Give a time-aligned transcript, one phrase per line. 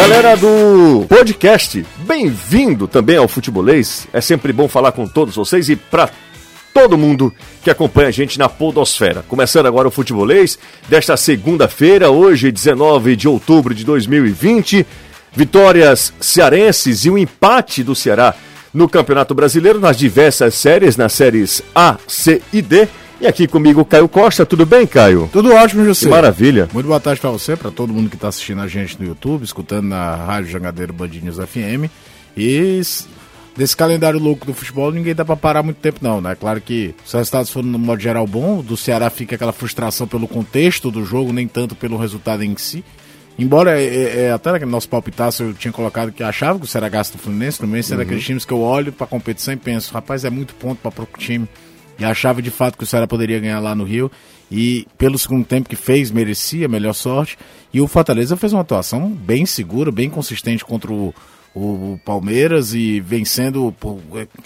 [0.00, 4.08] Galera do podcast, bem-vindo também ao Futebolês.
[4.14, 6.08] É sempre bom falar com todos vocês e para
[6.72, 7.30] todo mundo
[7.62, 9.22] que acompanha a gente na Podosfera.
[9.28, 10.58] Começando agora o Futebolês
[10.88, 14.86] desta segunda-feira, hoje, 19 de outubro de 2020.
[15.34, 18.34] Vitórias cearenses e um empate do Ceará
[18.72, 22.88] no Campeonato Brasileiro nas diversas séries, nas séries A, C e D.
[23.20, 25.28] E aqui comigo Caio Costa, tudo bem, Caio?
[25.30, 26.08] Tudo ótimo, José.
[26.08, 26.70] Maravilha.
[26.72, 29.42] Muito boa tarde para você, para todo mundo que está assistindo a gente no YouTube,
[29.42, 31.92] escutando na Rádio Jangadeiro Bandinhos FM.
[32.34, 32.80] E
[33.54, 36.34] desse calendário louco do futebol, ninguém dá para parar muito tempo, não, né?
[36.34, 38.62] Claro que os resultados foram, no modo geral, bom.
[38.62, 42.82] Do Ceará fica aquela frustração pelo contexto do jogo, nem tanto pelo resultado em si.
[43.38, 46.68] Embora é, é, é até no nosso palpitaço eu tinha colocado que achava que o
[46.68, 48.00] Ceará gasta do Fluminense, o Fluminense uhum.
[48.00, 51.02] é daqueles times que eu olho para competição e penso, rapaz, é muito ponto para
[51.02, 51.46] o time
[52.00, 54.10] e achava de fato que o Ceará poderia ganhar lá no Rio.
[54.50, 57.38] E pelo segundo tempo que fez, merecia melhor sorte.
[57.72, 61.14] E o Fortaleza fez uma atuação bem segura, bem consistente contra o,
[61.54, 63.72] o Palmeiras e vencendo,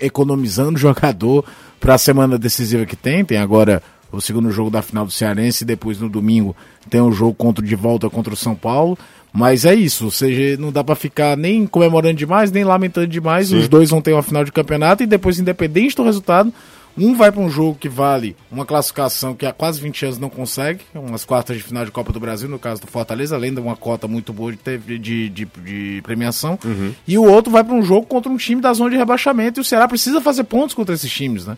[0.01, 1.45] economizando jogador
[1.79, 3.25] para a semana decisiva que tem.
[3.25, 3.81] Tem agora
[4.11, 6.55] o segundo jogo da final do Cearense e depois no domingo
[6.91, 8.99] tem o um jogo contra de volta contra o São Paulo.
[9.37, 13.49] Mas é isso, ou seja, não dá para ficar nem comemorando demais, nem lamentando demais.
[13.49, 13.59] Sim.
[13.59, 16.53] Os dois vão ter uma final de campeonato e depois, independente do resultado,
[16.97, 20.31] um vai para um jogo que vale uma classificação que há quase 20 anos não
[20.31, 23.61] consegue, umas quartas de final de Copa do Brasil, no caso do Fortaleza, além de
[23.61, 26.59] uma cota muito boa de, de, de, de premiação.
[26.65, 26.95] Uhum.
[27.07, 29.59] E o outro vai para um jogo contra um time da zona de rebaixamento.
[29.59, 31.57] E o Ceará precisa fazer pontos contra esses times, né?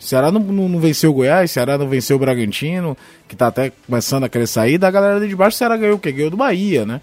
[0.00, 2.96] O Ceará não, não, não venceu o Goiás, o Ceará não venceu o Bragantino,
[3.28, 4.78] que está até começando a querer sair.
[4.78, 6.10] Da galera de baixo, o Ceará ganhou o quê?
[6.10, 7.00] Ganhou do Bahia, né?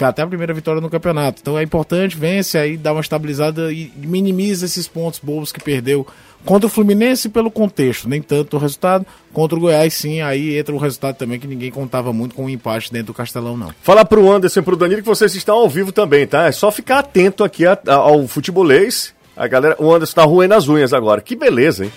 [0.00, 1.42] Foi até a primeira vitória no campeonato.
[1.42, 6.06] Então é importante, vence aí, dá uma estabilizada e minimiza esses pontos bobos que perdeu
[6.42, 9.04] Contra o Fluminense pelo contexto, nem tanto o resultado.
[9.30, 12.44] Contra o Goiás, sim, aí entra o resultado também que ninguém contava muito com o
[12.46, 13.74] um empate dentro do Castelão, não.
[13.82, 16.46] Falar pro Anderson e pro Danilo que vocês estão ao vivo também, tá?
[16.46, 19.12] É só ficar atento aqui ao futebolês.
[19.36, 21.20] A galera, o Anderson tá ruendo as unhas agora.
[21.20, 21.92] Que beleza, hein?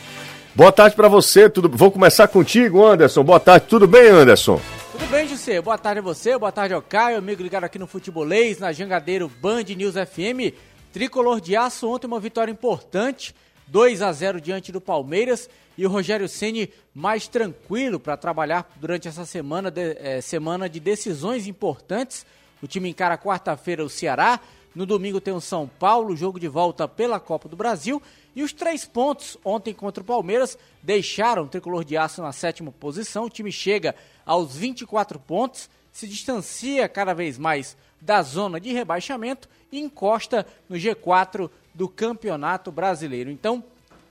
[0.53, 1.69] Boa tarde para você, tudo.
[1.69, 3.24] Vou começar contigo, Anderson.
[3.24, 4.59] Boa tarde, tudo bem, Anderson?
[4.94, 5.59] Tudo bem, José?
[5.59, 9.28] Boa tarde a você, boa tarde ao Caio, amigo ligado aqui no Futebolês, na Jangadeiro
[9.28, 10.54] Band News FM.
[10.94, 13.34] Tricolor de aço ontem uma vitória importante
[13.66, 19.08] 2 a 0 diante do Palmeiras e o Rogério Ceni mais tranquilo para trabalhar durante
[19.08, 22.24] essa semana de, é, semana de decisões importantes.
[22.62, 24.40] O time encara quarta-feira o Ceará,
[24.75, 28.00] no domingo tem o São Paulo, jogo de volta pela Copa do Brasil.
[28.35, 32.71] E os três pontos ontem contra o Palmeiras deixaram o tricolor de aço na sétima
[32.71, 33.25] posição.
[33.25, 33.95] O time chega
[34.25, 40.75] aos 24 pontos, se distancia cada vez mais da zona de rebaixamento e encosta no
[40.75, 43.29] G4 do Campeonato Brasileiro.
[43.29, 43.63] Então,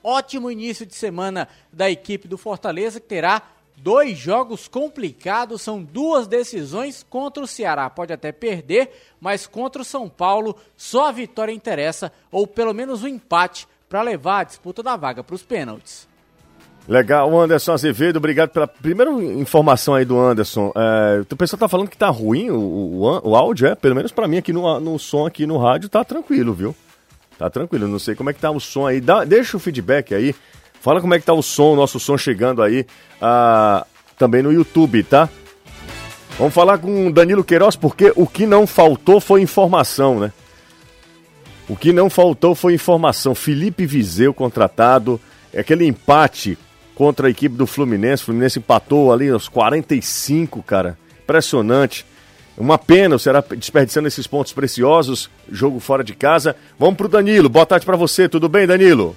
[0.03, 3.43] ótimo início de semana da equipe do Fortaleza, que terá
[3.77, 7.91] dois jogos complicados, são duas decisões contra o Ceará.
[7.91, 8.91] Pode até perder,
[9.21, 13.67] mas contra o São Paulo só a vitória interessa, ou pelo menos o um empate,
[13.93, 16.09] para levar a disputa da vaga para os pênaltis.
[16.89, 20.73] Legal, Anderson Azevedo, obrigado pela primeira informação aí do Anderson.
[20.75, 23.75] É, o pessoal tá falando que tá ruim o, o, o áudio, é?
[23.75, 26.75] Pelo menos para mim aqui no, no som, aqui no rádio, tá tranquilo, viu?
[27.39, 28.99] Tá tranquilo, não sei como é que tá o som aí.
[28.99, 30.35] Dá, deixa o feedback aí.
[30.81, 32.87] Fala como é que tá o som, nosso som chegando aí
[33.21, 33.87] uh,
[34.17, 35.29] também no YouTube, tá?
[36.39, 40.33] Vamos falar com Danilo Queiroz, porque o que não faltou foi informação, né?
[41.69, 43.35] O que não faltou foi informação.
[43.35, 45.21] Felipe Vizeu contratado,
[45.57, 46.59] aquele empate
[46.95, 48.23] contra a equipe do Fluminense.
[48.23, 50.99] O Fluminense empatou ali aos 45, cara.
[51.23, 52.05] Impressionante.
[52.57, 56.55] Uma pena, será desperdiçando esses pontos preciosos, jogo fora de casa.
[56.79, 57.49] Vamos pro Danilo.
[57.49, 58.29] Boa tarde para você.
[58.29, 59.17] Tudo bem, Danilo?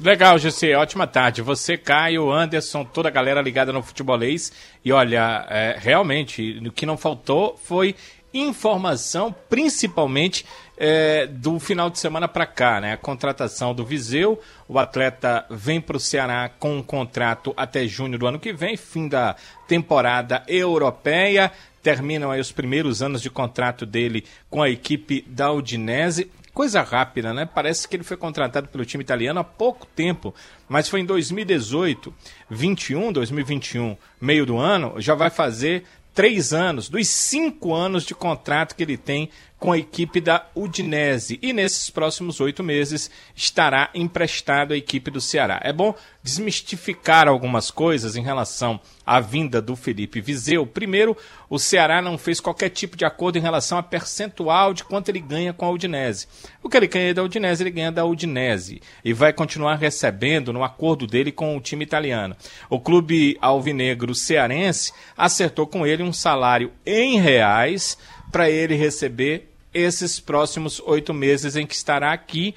[0.00, 0.76] Legal, José.
[0.76, 1.42] Ótima tarde.
[1.42, 4.52] Você, Caio, Anderson, toda a galera ligada no futebolês.
[4.84, 7.94] E olha, é, realmente, o que não faltou foi
[8.32, 10.44] informação, principalmente
[10.78, 12.92] é, do final de semana para cá, né?
[12.92, 18.18] A contratação do Viseu, o atleta vem para o Ceará com um contrato até junho
[18.18, 19.34] do ano que vem, fim da
[19.66, 21.52] temporada europeia
[21.82, 26.30] terminam aí os primeiros anos de contrato dele com a equipe da Udinese.
[26.52, 27.48] Coisa rápida, né?
[27.52, 30.34] Parece que ele foi contratado pelo time italiano há pouco tempo,
[30.68, 32.12] mas foi em 2018,
[32.50, 38.74] 21, 2021, meio do ano, já vai fazer três anos, dos cinco anos de contrato
[38.74, 41.38] que ele tem com a equipe da Udinese.
[41.42, 45.60] E nesses próximos oito meses estará emprestado à equipe do Ceará.
[45.62, 50.66] É bom desmistificar algumas coisas em relação à vinda do Felipe Viseu.
[50.66, 51.16] Primeiro,
[51.48, 55.20] o Ceará não fez qualquer tipo de acordo em relação a percentual de quanto ele
[55.20, 56.28] ganha com a Udinese.
[56.62, 58.80] O que ele ganha da Udinese, ele ganha da Udinese.
[59.04, 62.36] E vai continuar recebendo no acordo dele com o time italiano.
[62.68, 67.96] O clube alvinegro cearense acertou com ele um salário em reais
[68.30, 72.54] para ele receber esses próximos oito meses em que estará aqui.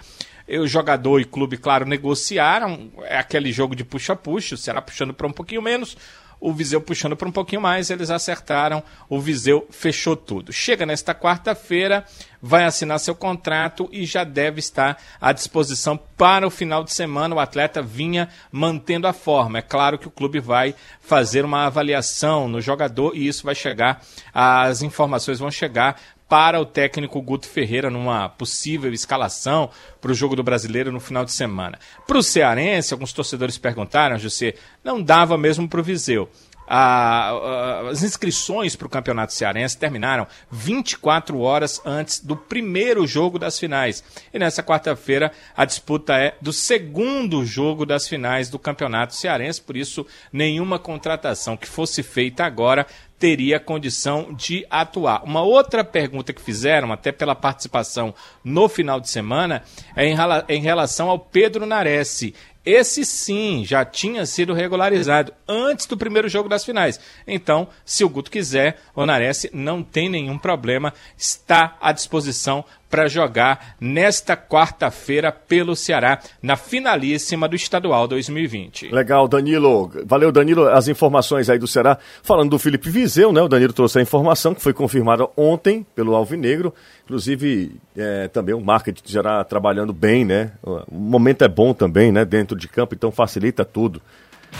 [0.47, 2.91] O jogador e clube, claro, negociaram.
[3.03, 5.95] É aquele jogo de puxa-puxa, será puxando para um pouquinho menos,
[6.41, 10.51] o Viseu puxando para um pouquinho mais, eles acertaram, o Viseu fechou tudo.
[10.51, 12.03] Chega nesta quarta-feira,
[12.41, 17.35] vai assinar seu contrato e já deve estar à disposição para o final de semana.
[17.35, 19.59] O atleta vinha mantendo a forma.
[19.59, 24.01] É claro que o clube vai fazer uma avaliação no jogador e isso vai chegar,
[24.33, 29.69] as informações vão chegar para o técnico Guto Ferreira numa possível escalação
[29.99, 31.77] para o jogo do brasileiro no final de semana.
[32.07, 36.29] Para o Cearense, alguns torcedores perguntaram, José, não dava mesmo para o Viseu.
[36.73, 44.01] As inscrições para o Campeonato Cearense terminaram 24 horas antes do primeiro jogo das finais.
[44.33, 49.75] E nessa quarta-feira a disputa é do segundo jogo das finais do Campeonato Cearense, por
[49.75, 52.87] isso nenhuma contratação que fosse feita agora
[53.21, 55.23] teria condição de atuar.
[55.23, 59.61] Uma outra pergunta que fizeram, até pela participação no final de semana,
[59.95, 60.07] é
[60.49, 62.23] em, relação ao Pedro Nares.
[62.65, 66.99] Esse sim já tinha sido regularizado antes do primeiro jogo das finais.
[67.25, 73.07] Então, se o Guto quiser, o Nares não tem nenhum problema, está à disposição para
[73.07, 78.89] jogar nesta quarta-feira pelo Ceará, na finalíssima do Estadual 2020.
[78.89, 79.89] Legal, Danilo.
[80.05, 81.97] Valeu, Danilo, as informações aí do Ceará.
[82.21, 83.41] Falando do Felipe Viseu, né?
[83.41, 86.73] O Danilo trouxe a informação que foi confirmada ontem pelo Alvinegro.
[87.05, 90.51] Inclusive, é, também o marketing já trabalhando bem, né?
[90.61, 92.25] O momento é bom também, né?
[92.25, 94.01] Dentro de campo, então facilita tudo.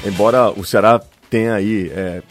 [0.05, 2.21] Embora o Ceará tenha aí é,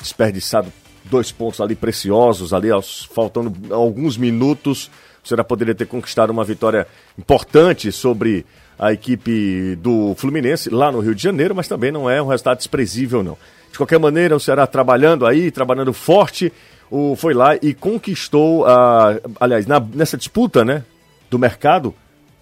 [0.00, 0.72] desperdiçado
[1.04, 4.90] dois pontos ali preciosos, ali aos, faltando alguns minutos
[5.28, 6.86] o Ceará poderia ter conquistado uma vitória
[7.18, 8.46] importante sobre
[8.78, 12.56] a equipe do Fluminense lá no Rio de Janeiro, mas também não é um resultado
[12.56, 13.36] desprezível, não.
[13.70, 16.50] De qualquer maneira, o Ceará trabalhando aí, trabalhando forte,
[16.90, 20.82] o, foi lá e conquistou, a, aliás, na, nessa disputa né,
[21.28, 21.94] do mercado,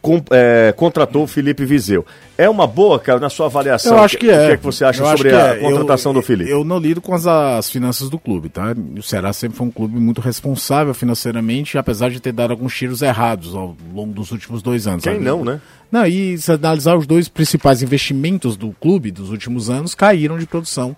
[0.07, 2.07] com, é, contratou o Felipe Viseu.
[2.39, 3.97] É uma boa, cara, na sua avaliação?
[3.97, 4.45] Eu acho que é.
[4.45, 5.59] O que, é que você acha eu sobre a é.
[5.59, 6.49] contratação eu, do Felipe?
[6.49, 8.73] Eu não lido com as, as, finanças do clube, tá?
[8.97, 13.03] O Ceará sempre foi um clube muito responsável financeiramente, apesar de ter dado alguns tiros
[13.03, 15.03] errados ao longo dos últimos dois anos.
[15.03, 15.25] Quem sabe?
[15.25, 15.61] não, né?
[15.91, 20.47] Não, e se analisar os dois principais investimentos do clube dos últimos anos, caíram de
[20.47, 20.97] produção.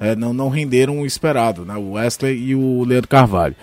[0.00, 1.76] É, não, não renderam o esperado, né?
[1.76, 3.54] O Wesley e o Leandro Carvalho.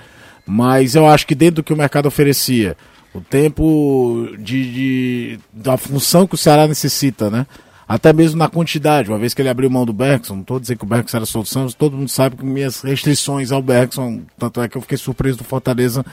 [0.45, 2.77] Mas eu acho que dentro do que o mercado oferecia,
[3.15, 7.47] o tempo de, de, da função que o Ceará necessita, né?
[7.87, 10.79] Até mesmo na quantidade, uma vez que ele abriu mão do Bergson, não estou dizendo
[10.79, 14.67] que o Bergson era solução, todo mundo sabe que minhas restrições ao Bergson, tanto é
[14.67, 16.05] que eu fiquei surpreso do Fortaleza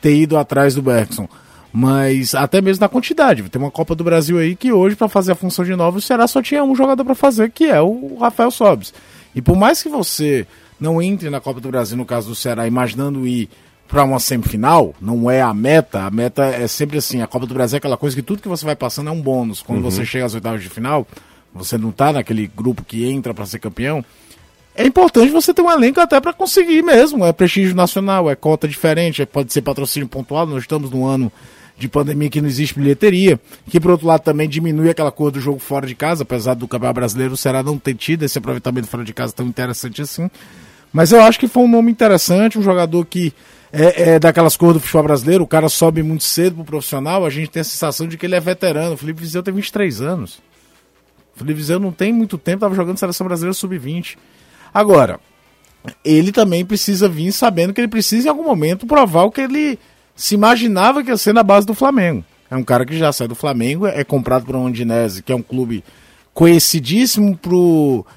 [0.00, 1.28] ter ido atrás do Bergson.
[1.72, 5.32] Mas até mesmo na quantidade, tem uma Copa do Brasil aí que hoje, para fazer
[5.32, 8.16] a função de novo, o Ceará só tinha um jogador para fazer, que é o
[8.18, 8.94] Rafael Sobes.
[9.34, 10.46] E por mais que você
[10.80, 13.50] não entre na Copa do Brasil, no caso do Ceará, imaginando ir
[13.88, 16.04] para uma semifinal, não é a meta.
[16.04, 18.48] A meta é sempre assim: a Copa do Brasil é aquela coisa que tudo que
[18.48, 19.62] você vai passando é um bônus.
[19.62, 19.90] Quando uhum.
[19.90, 21.06] você chega às oitavas de final,
[21.54, 24.04] você não está naquele grupo que entra para ser campeão.
[24.74, 27.24] É importante você ter um elenco até para conseguir mesmo.
[27.24, 30.46] É prestígio nacional, é cota diferente, é, pode ser patrocínio pontual.
[30.46, 31.32] Nós estamos num ano
[31.78, 35.40] de pandemia que não existe bilheteria, que por outro lado também diminui aquela cor do
[35.40, 38.86] jogo fora de casa, apesar do Campeonato Brasileiro o Ceará não ter tido esse aproveitamento
[38.86, 40.30] fora de casa tão interessante assim.
[40.92, 43.32] Mas eu acho que foi um nome interessante, um jogador que
[43.72, 47.30] é, é, daquelas cores do futebol brasileiro, o cara sobe muito cedo pro profissional, a
[47.30, 48.94] gente tem a sensação de que ele é veterano.
[48.94, 50.40] O Felipe Vizeu tem 23 anos.
[51.34, 54.16] O Felipe Vizeu não tem muito tempo, estava jogando seleção brasileira sub-20.
[54.72, 55.20] Agora,
[56.04, 59.78] ele também precisa vir sabendo que ele precisa em algum momento provar o que ele
[60.14, 62.24] se imaginava que ia ser na base do Flamengo.
[62.50, 65.36] É um cara que já sai do Flamengo, é comprado por um Andinese, que é
[65.36, 65.84] um clube
[66.32, 67.50] conhecidíssimo para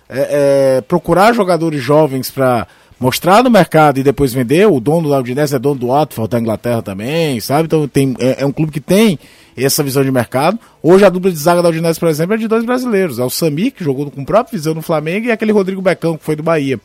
[0.10, 2.68] é, é, procurar jogadores jovens para
[3.00, 4.68] mostrar no mercado e depois vender.
[4.68, 7.65] O dono da Udinese é dono do Watford da Inglaterra também, sabe?
[7.65, 9.18] Então tem, é, é, um clube que tem
[9.56, 10.60] essa visão de mercado.
[10.84, 13.20] Hoje a dupla de zaga da Udinese, por exemplo, é de dois brasileiros.
[13.20, 16.18] É o Sami, que jogou com o próprio visão no Flamengo, e aquele Rodrigo Becão,
[16.18, 16.79] que foi do Bahia.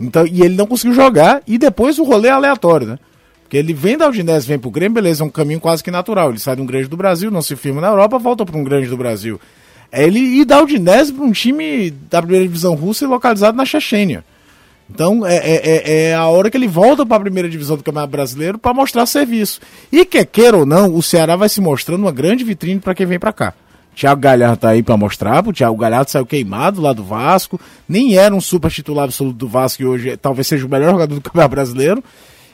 [0.00, 2.98] Então, e ele não conseguiu jogar, e depois o rolê é aleatório, né?
[3.42, 6.30] Porque ele vem da Udinese, vem pro Grêmio, beleza, é um caminho quase que natural.
[6.30, 8.64] Ele sai de um grande do Brasil, não se firma na Europa, volta para um
[8.64, 9.38] grande do Brasil.
[9.90, 13.66] É ele ir da Udinese para um time da primeira divisão russa e localizado na
[13.66, 14.24] Chechênia.
[14.94, 17.82] Então é, é, é, é a hora que ele volta para a primeira divisão do
[17.82, 19.60] Campeonato Brasileiro para mostrar serviço.
[19.90, 23.06] E quer queira ou não, o Ceará vai se mostrando uma grande vitrine para quem
[23.06, 23.54] vem para cá.
[23.94, 28.16] Thiago Galhardo tá aí para mostrar, o Thiago Galhardo saiu queimado lá do Vasco, nem
[28.16, 31.20] era um super titular absoluto do Vasco e hoje talvez seja o melhor jogador do
[31.20, 32.02] Campeonato Brasileiro.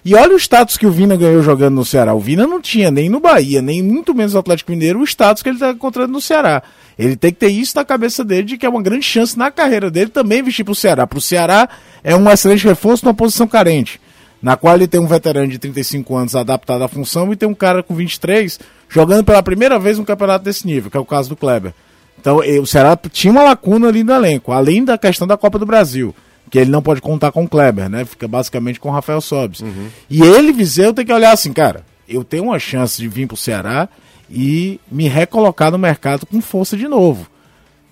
[0.04, 2.14] E olha o status que o Vina ganhou jogando no Ceará.
[2.14, 5.42] O Vina não tinha nem no Bahia, nem muito menos no Atlético Mineiro, o status
[5.42, 6.62] que ele está encontrando no Ceará.
[6.98, 9.50] Ele tem que ter isso na cabeça dele, de que é uma grande chance na
[9.50, 11.06] carreira dele também vestir para o Ceará.
[11.06, 11.68] Para o Ceará
[12.02, 14.00] é um excelente reforço numa posição carente.
[14.40, 17.54] na qual ele tem um veterano de 35 anos adaptado à função e tem um
[17.54, 21.28] cara com 23 jogando pela primeira vez um campeonato desse nível, que é o caso
[21.28, 21.74] do Kleber.
[22.20, 25.66] Então o Ceará tinha uma lacuna ali no elenco, além da questão da Copa do
[25.66, 26.14] Brasil,
[26.50, 28.04] que ele não pode contar com o Kleber, né?
[28.04, 29.60] Fica basicamente com o Rafael Sobes.
[29.60, 29.88] Uhum.
[30.08, 33.36] E ele, Viseu, tem que olhar assim, cara, eu tenho uma chance de vir pro
[33.36, 33.88] Ceará
[34.30, 37.26] e me recolocar no mercado com força de novo.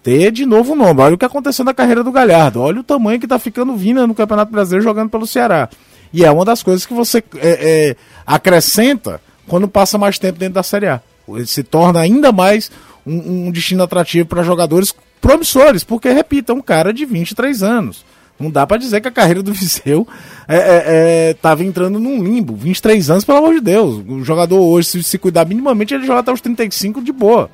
[0.02, 1.00] Ter de novo o nome.
[1.00, 2.60] Olha o que aconteceu na carreira do Galhardo.
[2.60, 5.68] Olha o tamanho que tá ficando vindo no Campeonato Brasileiro jogando pelo Ceará.
[6.12, 10.54] E é uma das coisas que você é, é, acrescenta quando passa mais tempo dentro
[10.54, 11.00] da Série A.
[11.28, 12.70] Ele se torna ainda mais
[13.04, 18.04] um, um destino atrativo para jogadores promissores, porque, repito, é um cara de 23 anos.
[18.38, 20.06] Não dá para dizer que a carreira do Viseu
[20.42, 22.54] estava é, é, é entrando num limbo.
[22.54, 24.02] 23 anos, pelo amor de Deus.
[24.06, 27.50] O jogador hoje, se, se cuidar minimamente, ele joga até os 35 de boa.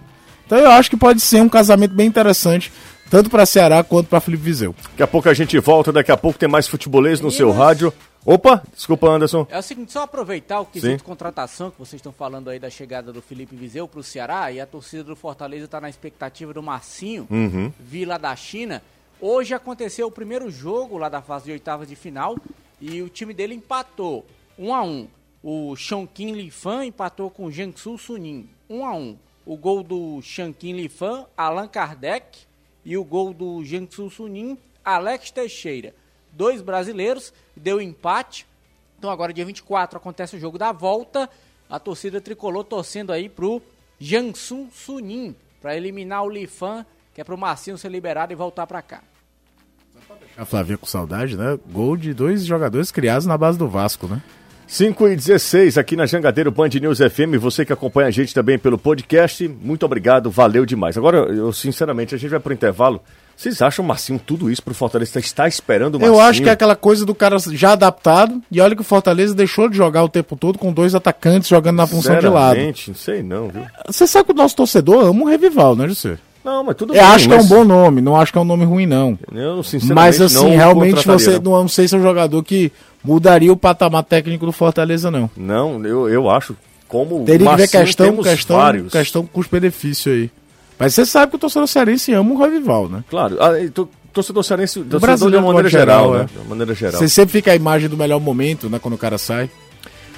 [0.47, 2.73] Então eu acho que pode ser um casamento bem interessante,
[3.11, 4.75] tanto para Ceará quanto para Felipe Viseu.
[4.91, 7.93] Daqui a pouco a gente volta, daqui a pouco tem mais futebolês no seu rádio.
[8.25, 9.47] Opa, desculpa, Anderson.
[9.51, 12.71] É o seguinte, só aproveitar o quesito de contratação que vocês estão falando aí da
[12.71, 16.53] chegada do Felipe Viseu para o Ceará e a torcida do Fortaleza está na expectativa
[16.55, 17.73] do Marcinho, uhum.
[17.81, 18.81] Vila da China.
[19.25, 22.37] Hoje aconteceu o primeiro jogo lá da fase de oitavas de final
[22.81, 24.27] e o time dele empatou
[24.59, 25.09] 1 um a 1 um.
[25.45, 30.21] O Shonkin Lifan empatou com o Jiangsu Sunin 1 um a 1 O gol do
[30.21, 32.41] Shonkin Lifan, Allan Kardec
[32.85, 35.95] e o gol do Jiangsu Sunin, Alex Teixeira
[36.33, 38.45] dois brasileiros, deu empate.
[38.99, 41.31] Então agora dia 24 acontece o jogo da volta.
[41.71, 43.63] A torcida tricolor torcendo aí pro
[44.01, 48.83] Jansun Sunin para eliminar o Lifan, que é pro Marcinho ser liberado e voltar para
[48.83, 49.12] cá.
[50.37, 51.59] A Flavia com saudade, né?
[51.71, 54.21] Gol de dois jogadores criados na base do Vasco, né?
[54.73, 57.37] 5 e 16 aqui na Jangadeiro Band News FM.
[57.39, 60.97] Você que acompanha a gente também pelo podcast, muito obrigado, valeu demais.
[60.97, 62.99] Agora, eu sinceramente, a gente vai pro intervalo.
[63.37, 66.17] Vocês acham, Marcinho, tudo isso pro Fortaleza está esperando o Marcinho?
[66.17, 68.41] Eu acho que é aquela coisa do cara já adaptado.
[68.51, 71.77] E olha que o Fortaleza deixou de jogar o tempo todo com dois atacantes jogando
[71.77, 72.59] na função de lado.
[72.59, 73.67] não sei não, viu?
[73.87, 76.17] Você sabe que o nosso torcedor ama o Revival, né, José?
[76.45, 77.03] Não, mas tudo eu bem.
[77.03, 77.47] Eu acho mas...
[77.47, 79.19] que é um bom nome, não acho que é um nome ruim, não.
[79.33, 82.73] Eu, sinceramente, mas assim, realmente você não, não sei se é um jogador que
[83.03, 85.31] mudaria o patamar técnico do Fortaleza, não.
[85.37, 86.57] Não, eu, eu acho.
[86.89, 88.93] Como Teria que ver questão, questão, vários.
[88.93, 90.31] questão custo-benefício aí.
[90.79, 93.05] Mas você sabe que o torcedor cearense ama o Revival, né?
[93.09, 93.39] Claro.
[93.41, 93.53] Ah,
[94.13, 96.27] torcedor cearense, torcedor de uma maneira geral, geral, né?
[96.37, 96.43] É.
[96.43, 97.01] De maneira geral.
[97.01, 98.79] Você sempre fica a imagem do melhor momento, né?
[98.79, 99.49] Quando o cara sai.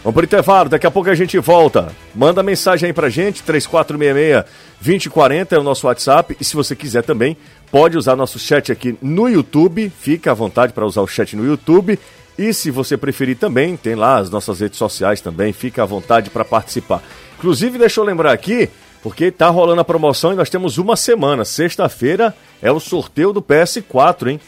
[0.04, 1.90] Vamos pro intervalo, daqui a pouco a gente volta.
[2.14, 6.36] Manda mensagem aí pra gente, 3466-2040 é o nosso WhatsApp.
[6.38, 7.34] E se você quiser também,
[7.70, 9.90] pode usar nosso chat aqui no YouTube.
[9.98, 11.98] Fica à vontade para usar o chat no YouTube.
[12.36, 16.28] E se você preferir também, tem lá as nossas redes sociais também, fica à vontade
[16.28, 17.02] para participar.
[17.38, 18.68] Inclusive, deixa eu lembrar aqui,
[19.02, 21.46] porque tá rolando a promoção e nós temos uma semana.
[21.46, 24.40] Sexta-feira é o sorteio do PS4, hein?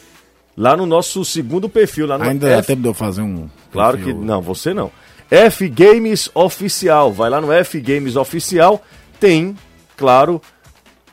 [0.55, 2.05] Lá no nosso segundo perfil.
[2.05, 2.67] Lá no Ainda F...
[2.67, 3.49] tempo de eu fazer um.
[3.71, 4.19] Claro perfil.
[4.19, 4.23] que.
[4.23, 4.91] Não, você não.
[5.29, 7.11] F Games Oficial.
[7.11, 8.83] Vai lá no F Games Oficial.
[9.19, 9.55] Tem,
[9.95, 10.41] claro,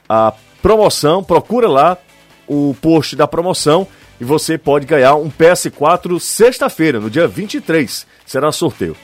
[0.09, 1.23] a promoção.
[1.23, 1.99] Procura lá
[2.47, 3.87] o post da promoção
[4.21, 8.07] e você pode ganhar um PS4 sexta-feira, no dia 23.
[8.25, 8.97] Será sorteio.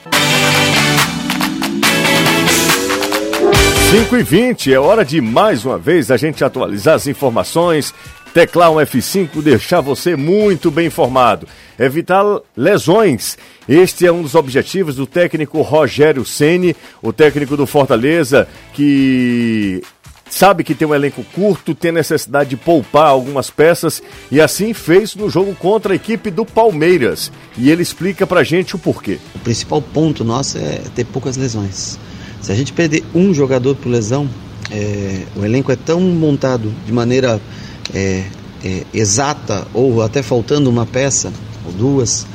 [3.91, 7.93] 5 e 20 é hora de mais uma vez a gente atualizar as informações,
[8.33, 11.47] teclar um F5, deixar você muito bem informado,
[11.77, 12.23] evitar
[12.55, 13.37] lesões.
[13.67, 19.81] Este é um dos objetivos do técnico Rogério Ceni, o técnico do Fortaleza, que
[20.29, 25.13] sabe que tem um elenco curto, tem necessidade de poupar algumas peças e assim fez
[25.13, 27.31] no jogo contra a equipe do Palmeiras.
[27.57, 29.19] E ele explica pra gente o porquê.
[29.35, 31.99] O principal ponto nosso é ter poucas lesões.
[32.41, 34.27] Se a gente perder um jogador por lesão,
[34.71, 37.39] é, o elenco é tão montado de maneira
[37.93, 38.25] é,
[38.63, 41.31] é, exata ou até faltando uma peça
[41.65, 42.25] ou duas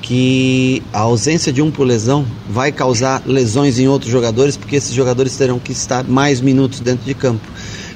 [0.00, 4.92] que a ausência de um por lesão vai causar lesões em outros jogadores, porque esses
[4.92, 7.46] jogadores terão que estar mais minutos dentro de campo.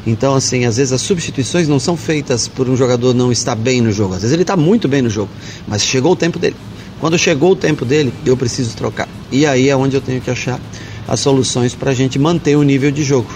[0.06, 3.80] Então, assim, às vezes as substituições não são feitas por um jogador não estar bem
[3.80, 4.14] no jogo.
[4.14, 5.30] Às vezes ele está muito bem no jogo,
[5.66, 6.56] mas chegou o tempo dele.
[7.00, 9.08] Quando chegou o tempo dele, eu preciso trocar.
[9.32, 10.60] E aí é onde eu tenho que achar
[11.08, 13.28] as soluções para a gente manter o nível de jogo.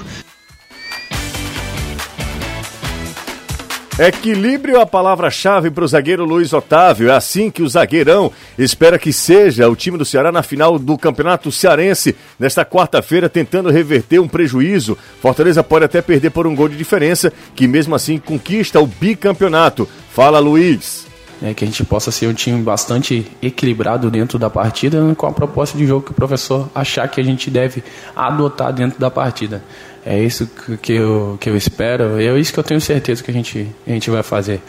[3.99, 7.11] Equilíbrio é a palavra-chave para o zagueiro Luiz Otávio.
[7.11, 10.97] É assim que o zagueirão espera que seja o time do Ceará na final do
[10.97, 14.97] Campeonato Cearense nesta quarta-feira, tentando reverter um prejuízo.
[15.21, 19.89] Fortaleza pode até perder por um gol de diferença, que mesmo assim conquista o bicampeonato.
[20.15, 21.08] Fala, Luiz.
[21.41, 25.33] É, que a gente possa ser um time bastante equilibrado dentro da partida, com a
[25.33, 27.85] proposta de jogo que o professor achar que a gente deve
[28.17, 29.63] adotar dentro da partida.
[30.05, 30.49] É isso
[30.83, 33.91] que eu, que eu espero, é isso que eu tenho certeza que a gente, a
[33.91, 34.61] gente vai fazer.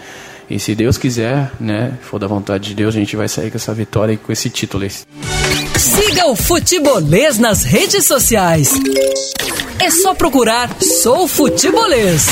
[0.50, 3.58] E se Deus quiser, né, for da vontade de Deus, a gente vai sair com
[3.58, 4.86] essa vitória e com esse título.
[5.78, 8.74] Siga o Futebolês nas redes sociais.
[9.80, 12.28] É só procurar Sou Futebolês.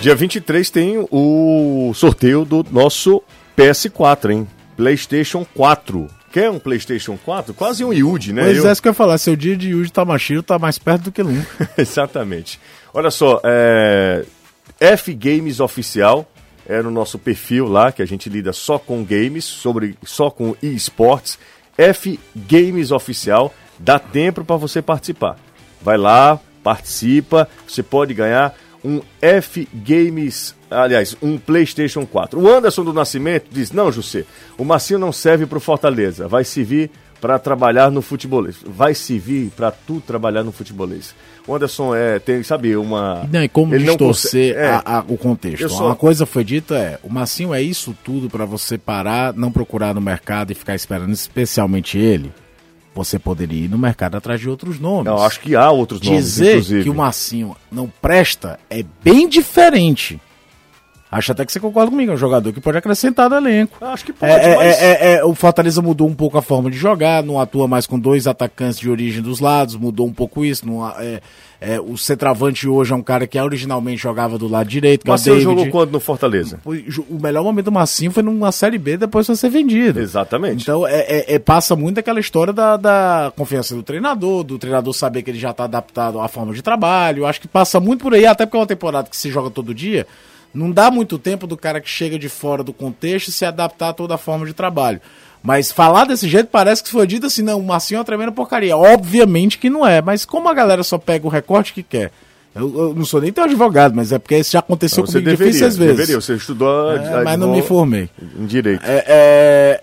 [0.00, 3.20] Dia 23 tem o sorteio do nosso
[3.56, 4.48] PS4, hein?
[4.76, 6.06] PlayStation 4.
[6.30, 7.52] Quer um PlayStation 4?
[7.52, 8.44] Quase um Yuji, né?
[8.44, 8.68] Pois eu...
[8.68, 9.18] é, isso que eu ia falar.
[9.18, 11.68] Seu dia de Yuji Tamashiro tá mais perto do que nunca.
[11.76, 12.60] Exatamente.
[12.94, 14.24] Olha só, é...
[14.78, 16.30] F Games Oficial
[16.68, 20.54] é no nosso perfil lá, que a gente lida só com games, sobre só com
[20.62, 21.38] esportes.
[21.76, 25.36] F Games Oficial, dá tempo para você participar.
[25.82, 32.40] Vai lá, participa, você pode ganhar um F Games, aliás, um PlayStation 4.
[32.40, 34.24] O Anderson do Nascimento diz: Não, José,
[34.56, 38.56] o Marcinho não serve para o Fortaleza, vai servir para trabalhar no futebolês.
[38.64, 41.14] Vai servir para tu trabalhar no futebolês.
[41.46, 43.26] O Anderson é, tem, sabe, uma.
[43.30, 45.68] Não, e como ele distorcer não é, a, a, o contexto.
[45.68, 45.86] Só...
[45.86, 49.94] Uma coisa foi dita é: o Massinho é isso tudo para você parar, não procurar
[49.94, 52.32] no mercado e ficar esperando, especialmente ele.
[52.98, 55.06] Você poderia ir no mercado atrás de outros nomes.
[55.06, 56.66] Eu acho que há outros Dizer nomes.
[56.66, 60.20] Dizer que o Massinho não presta é bem diferente
[61.10, 63.82] Acho até que você concorda comigo, é um jogador que pode acrescentar no elenco.
[63.82, 64.66] Acho que pode, é, mas...
[64.66, 67.86] é, é, é, o Fortaleza mudou um pouco a forma de jogar, não atua mais
[67.86, 70.66] com dois atacantes de origem dos lados, mudou um pouco isso.
[70.66, 71.20] Não, é,
[71.60, 75.04] é, o centroavante hoje é um cara que originalmente jogava do lado direito.
[75.06, 76.60] Mas você jogou quando no Fortaleza?
[76.64, 79.98] O melhor momento do Massinho foi numa Série B depois de ser vendido.
[80.00, 80.62] Exatamente.
[80.62, 85.30] Então é, passa muito aquela história da, da confiança do treinador, do treinador saber que
[85.30, 87.24] ele já está adaptado à forma de trabalho.
[87.24, 89.74] Acho que passa muito por aí, até porque é uma temporada que se joga todo
[89.74, 90.06] dia.
[90.52, 93.92] Não dá muito tempo do cara que chega de fora do contexto se adaptar a
[93.92, 95.00] toda a forma de trabalho.
[95.42, 98.32] Mas falar desse jeito parece que foi dito assim, não, o Marcinho é uma tremenda
[98.32, 98.76] porcaria.
[98.76, 102.10] Obviamente que não é, mas como a galera só pega o recorte que quer.
[102.54, 105.24] Eu, eu não sou nem teu advogado, mas é porque isso já aconteceu não, comigo
[105.24, 105.96] deveria, difíceis vezes.
[105.96, 106.92] Deveria, você estudou...
[106.92, 108.10] É, mas não me formei.
[108.36, 108.82] Em direito.
[108.84, 109.80] É, é,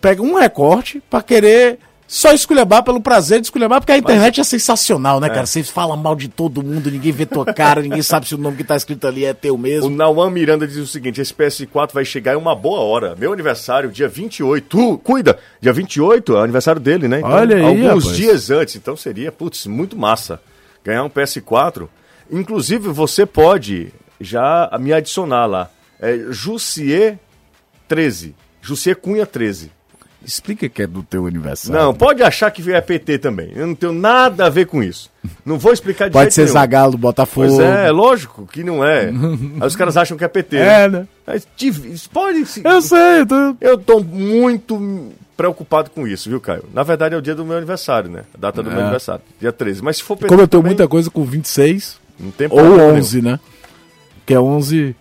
[0.00, 1.78] pega um recorte para querer
[2.12, 4.46] só esculhambar pelo prazer de esculhambar, porque a internet Mas...
[4.46, 5.30] é sensacional, né, é.
[5.30, 5.46] cara?
[5.46, 8.58] Você fala mal de todo mundo, ninguém vê tua cara, ninguém sabe se o nome
[8.58, 9.86] que tá escrito ali é teu mesmo.
[9.86, 13.16] O Nauan Miranda diz o seguinte: esse PS4 vai chegar em uma boa hora.
[13.16, 14.68] Meu aniversário, dia 28.
[14.68, 15.38] Tu, cuida!
[15.58, 17.20] Dia 28 é o aniversário dele, né?
[17.20, 17.86] Então, Olha aí.
[17.86, 18.16] Alguns rapaz.
[18.18, 18.76] dias antes.
[18.76, 20.38] Então seria, putz, muito massa
[20.84, 21.88] ganhar um PS4.
[22.30, 25.70] Inclusive, você pode já me adicionar lá.
[25.98, 27.18] É Jussier
[27.88, 28.34] 13.
[28.60, 29.70] Jussier Cunha 13.
[30.24, 31.80] Explica que é do teu aniversário.
[31.80, 33.52] Não, pode achar que é PT também.
[33.54, 35.10] Eu não tenho nada a ver com isso.
[35.44, 36.52] Não vou explicar de Pode ser nenhum.
[36.52, 37.48] Zagalo, Botafogo.
[37.48, 39.08] Pois é, lógico que não é.
[39.60, 40.56] Aí os caras acham que é PT.
[40.56, 41.06] É, né?
[41.26, 41.46] Mas,
[42.08, 43.56] pode Eu sei, eu tô...
[43.60, 46.64] Eu tô muito preocupado com isso, viu, Caio?
[46.72, 48.22] Na verdade é o dia do meu aniversário, né?
[48.34, 48.72] A data do é.
[48.72, 49.82] meu aniversário, dia 13.
[49.82, 52.60] Mas se for PT Como eu tenho também, muita coisa com 26 não tem ou
[52.60, 53.32] 11, nenhum.
[53.32, 53.40] né?
[54.24, 54.94] Que é 11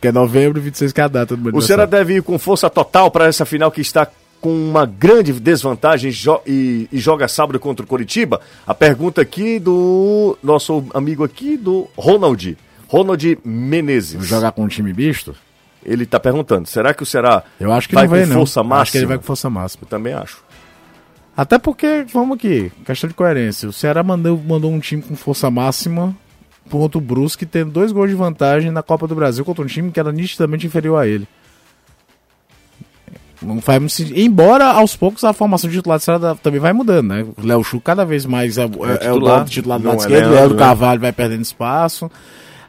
[0.00, 2.38] que é novembro, 26 que é a data do meu O Ceará deve ir com
[2.38, 4.06] força total para essa final que está
[4.44, 6.12] com uma grande desvantagem
[6.46, 8.42] e, e, joga sábado contra o Coritiba?
[8.66, 12.54] A pergunta aqui do nosso amigo aqui, do Ronald.
[12.86, 14.12] Ronald Menezes.
[14.12, 15.34] Vou jogar com um time misto?
[15.82, 18.36] Ele está perguntando, será que o Ceará Eu acho que vai, vai com não.
[18.36, 18.82] força máxima?
[18.82, 19.84] Acho que ele vai com força máxima.
[19.84, 20.44] Eu também acho.
[21.34, 23.66] Até porque, vamos aqui, questão de coerência.
[23.66, 26.14] O Ceará mandou, mandou um time com força máxima
[26.68, 29.90] contra o Brusque, tendo dois gols de vantagem na Copa do Brasil contra um time
[29.90, 31.26] que era nitidamente inferior a ele.
[33.44, 34.18] Não faz sentido.
[34.18, 36.00] Embora aos poucos a formação de titular
[36.42, 37.26] também vai mudando, né?
[37.36, 40.00] O Léo Chu cada vez mais é, é, é, é o lado titular do lado
[40.00, 40.58] esquerdo, o Leandro né?
[40.58, 42.10] Carvalho vai perdendo espaço.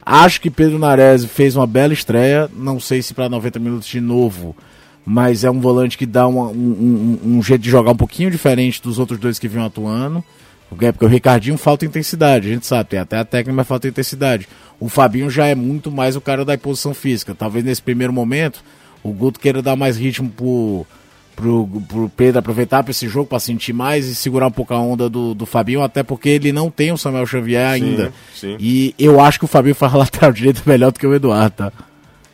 [0.06, 2.50] Acho que Pedro Nares fez uma bela estreia.
[2.56, 4.56] Não sei se para 90 minutos de novo,
[5.04, 8.30] mas é um volante que dá uma, um, um, um, jeito de jogar um pouquinho
[8.30, 10.24] diferente dos outros dois que vinham atuando.
[10.70, 13.88] Porque, porque o Ricardinho falta intensidade, a gente sabe, tem até a técnica, mas falta
[13.88, 14.48] intensidade.
[14.80, 17.34] O Fabinho já é muito mais o cara da imposição física.
[17.34, 18.64] Talvez nesse primeiro momento
[19.06, 20.86] o Guto queira dar mais ritmo pro,
[21.36, 24.80] pro, pro Pedro aproveitar para esse jogo, para sentir mais e segurar um pouco a
[24.80, 28.12] onda do, do Fabinho, até porque ele não tem o Samuel Xavier ainda.
[28.34, 28.58] Sim, sim.
[28.60, 31.72] E eu acho que o Fabinho faz lateral direito melhor do que o Eduardo, tá?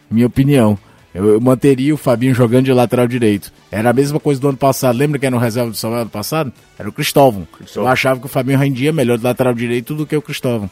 [0.09, 0.79] Minha opinião.
[1.13, 3.51] Eu, eu, manteria o Fabinho jogando de lateral direito.
[3.69, 4.97] Era a mesma coisa do ano passado.
[4.97, 6.53] Lembra que era no reserva do Samuel ano passado?
[6.79, 7.45] Era o Cristóvão.
[7.51, 7.89] Cristóvão.
[7.89, 10.69] Eu achava que o Fabinho rendia melhor de lateral direito do que o Cristóvão.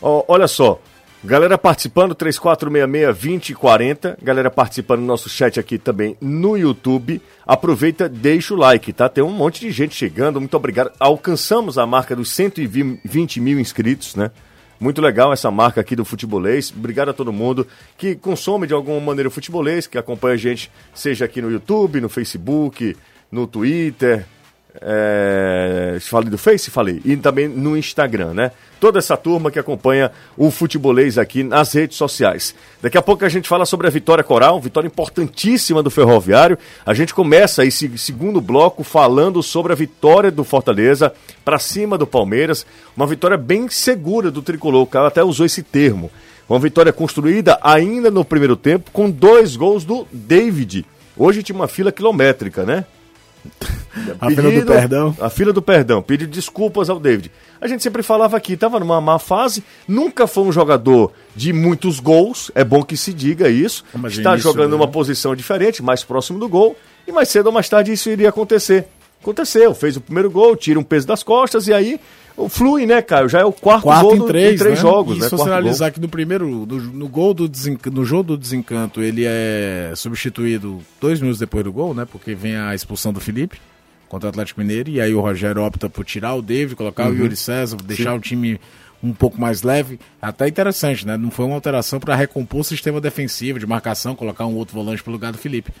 [0.00, 0.80] Oh, olha só,
[1.24, 4.18] Galera participando, 3466-2040.
[4.22, 7.22] Galera participando no nosso chat aqui também no YouTube.
[7.46, 9.08] Aproveita, deixa o like, tá?
[9.08, 10.92] Tem um monte de gente chegando, muito obrigado.
[11.00, 14.30] Alcançamos a marca dos 120 mil inscritos, né?
[14.78, 16.70] Muito legal essa marca aqui do Futebolês.
[16.70, 20.70] Obrigado a todo mundo que consome de alguma maneira o Futebolês, que acompanha a gente,
[20.92, 22.94] seja aqui no YouTube, no Facebook,
[23.32, 24.26] no Twitter,
[24.80, 26.70] É, falei do Face?
[26.70, 27.00] Falei.
[27.04, 28.50] E também no Instagram, né?
[28.80, 32.54] Toda essa turma que acompanha o futebolês aqui nas redes sociais.
[32.82, 36.58] Daqui a pouco a gente fala sobre a vitória coral, vitória importantíssima do Ferroviário.
[36.84, 41.12] A gente começa esse segundo bloco falando sobre a vitória do Fortaleza
[41.44, 42.66] para cima do Palmeiras.
[42.96, 44.82] Uma vitória bem segura do tricolor.
[44.82, 46.10] O cara até usou esse termo.
[46.48, 50.84] Uma vitória construída ainda no primeiro tempo com dois gols do David.
[51.16, 52.84] Hoje tinha uma fila quilométrica, né?
[54.20, 55.16] A fila do perdão.
[55.20, 56.02] A fila do perdão.
[56.02, 57.30] Pediu desculpas ao David.
[57.60, 62.00] A gente sempre falava aqui, estava numa má fase, nunca foi um jogador de muitos
[62.00, 63.84] gols, é bom que se diga isso.
[64.06, 64.76] Está início, jogando né?
[64.76, 66.76] numa posição diferente, mais próximo do gol,
[67.06, 68.86] e mais cedo ou mais tarde isso iria acontecer.
[69.24, 71.98] Aconteceu, fez o primeiro gol, tira um peso das costas, e aí
[72.36, 73.28] o flui, né, Caio?
[73.28, 74.80] Já é o quarto, Quarto gol em do- três, três né?
[74.80, 75.28] jogos, e né?
[75.28, 79.00] se você analisar que no primeiro, no, no gol do desenc- no jogo do desencanto,
[79.00, 82.04] ele é substituído dois minutos depois do gol, né?
[82.10, 83.58] Porque vem a expulsão do Felipe
[84.08, 87.12] contra o Atlético Mineiro, e aí o Rogério opta por tirar o David, colocar Uhum.
[87.14, 88.60] o Yuri César, deixar o time
[89.02, 89.98] um pouco mais leve.
[90.20, 91.16] Até interessante, né?
[91.16, 95.02] Não foi uma alteração para recompor o sistema defensivo de marcação, colocar um outro volante
[95.02, 95.72] pro lugar do Felipe.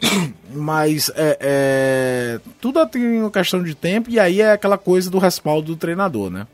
[0.52, 5.18] Mas é, é, tudo tem uma questão de tempo, e aí é aquela coisa do
[5.18, 6.46] respaldo do treinador, né?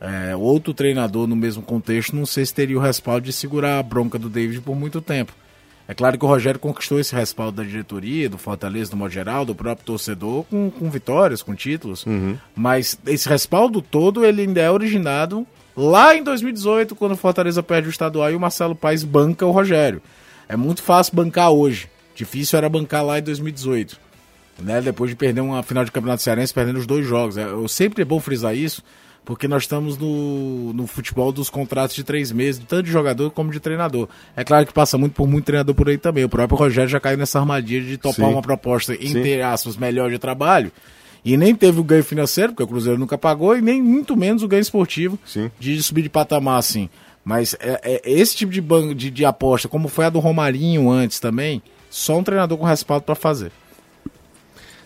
[0.00, 3.82] É, outro treinador no mesmo contexto, não sei se teria o respaldo de segurar a
[3.82, 5.32] bronca do David por muito tempo.
[5.86, 9.44] É claro que o Rogério conquistou esse respaldo da diretoria, do Fortaleza, do modo geral,
[9.44, 12.04] do próprio torcedor, com, com vitórias, com títulos.
[12.54, 17.88] Mas esse respaldo todo, ele ainda é originado lá em 2018, quando o Fortaleza perde
[17.88, 20.02] o estadual e o Marcelo Paes banca o Rogério.
[20.48, 21.88] É muito fácil bancar hoje.
[22.24, 24.12] Difícil era bancar lá em 2018
[24.58, 24.80] né?
[24.80, 27.36] Depois de perder uma final de campeonato cearense, perdendo os dois jogos.
[27.36, 28.82] É, Eu sempre é bom frisar isso,
[29.24, 33.50] porque nós estamos no, no futebol dos contratos de três meses, tanto de jogador como
[33.50, 34.08] de treinador.
[34.36, 36.24] É claro que passa muito por muito treinador por aí também.
[36.24, 38.32] O próprio Rogério já caiu nessa armadilha de topar Sim.
[38.32, 39.18] uma proposta, Sim.
[39.18, 40.72] entre aspas, melhor de trabalho.
[41.24, 44.42] E nem teve o ganho financeiro, porque o Cruzeiro nunca pagou, e nem muito menos
[44.42, 45.50] o ganho esportivo Sim.
[45.58, 46.88] de subir de patamar assim.
[47.24, 48.60] Mas é, é esse tipo de,
[48.94, 53.04] de, de aposta, como foi a do Romarinho antes também, só um treinador com respaldo
[53.04, 53.52] para fazer.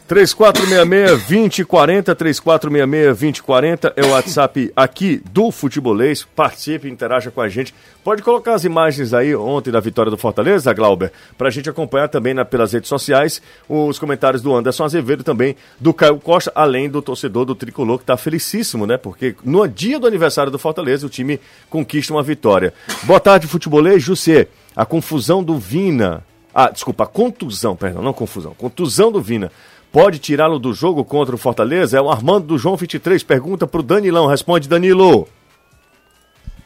[0.08, 6.24] 3466-2040, 3466-2040 é o WhatsApp aqui do Futebolês.
[6.36, 7.74] Participe, interaja com a gente.
[8.04, 12.32] Pode colocar as imagens aí ontem da vitória do Fortaleza, Glauber, pra gente acompanhar também
[12.34, 17.02] na- pelas redes sociais os comentários do Anderson Azevedo também, do Caio Costa, além do
[17.02, 18.96] torcedor do Tricolor, que tá felicíssimo, né?
[18.96, 22.72] Porque no dia do aniversário do Fortaleza, o time conquista uma vitória.
[23.02, 24.04] Boa tarde, Futebolês.
[24.04, 26.22] Jussier, a confusão do Vina...
[26.58, 28.54] Ah, desculpa, a contusão, perdão, não confusão.
[28.54, 29.52] Contusão do Vina
[29.92, 31.98] pode tirá-lo do jogo contra o Fortaleza?
[31.98, 34.26] É o Armando do João 23, pergunta pro Danilão.
[34.26, 35.28] Responde, Danilo.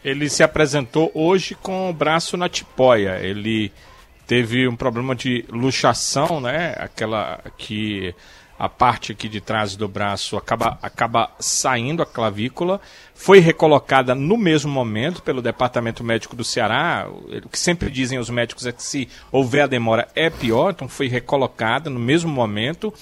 [0.04, 3.18] Ele se apresentou hoje com o braço na tipóia.
[3.20, 3.72] Ele
[4.28, 6.72] teve um problema de luxação, né?
[6.78, 8.14] Aquela que
[8.60, 12.78] a parte aqui de trás do braço acaba, acaba saindo a clavícula.
[13.14, 17.08] Foi recolocada no mesmo momento pelo Departamento Médico do Ceará.
[17.08, 20.90] O que sempre dizem os médicos é que se houver a demora é pior, então
[20.90, 22.92] foi recolocada no mesmo momento.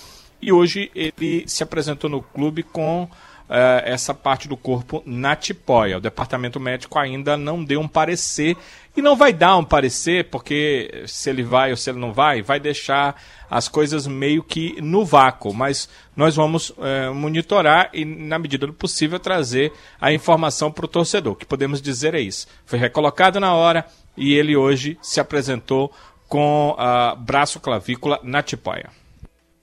[0.40, 3.08] E hoje ele se apresentou no clube com
[3.50, 5.96] eh, essa parte do corpo na tipóia.
[5.98, 8.56] O departamento médico ainda não deu um parecer
[8.98, 12.42] e não vai dar um parecer porque se ele vai ou se ele não vai,
[12.42, 15.54] vai deixar as coisas meio que no vácuo.
[15.54, 20.88] Mas nós vamos eh, monitorar e, na medida do possível, trazer a informação para o
[20.88, 21.32] torcedor.
[21.32, 22.46] O que podemos dizer é isso.
[22.66, 23.84] Foi recolocado na hora
[24.16, 25.92] e ele hoje se apresentou
[26.28, 28.90] com ah, braço clavícula na tipóia.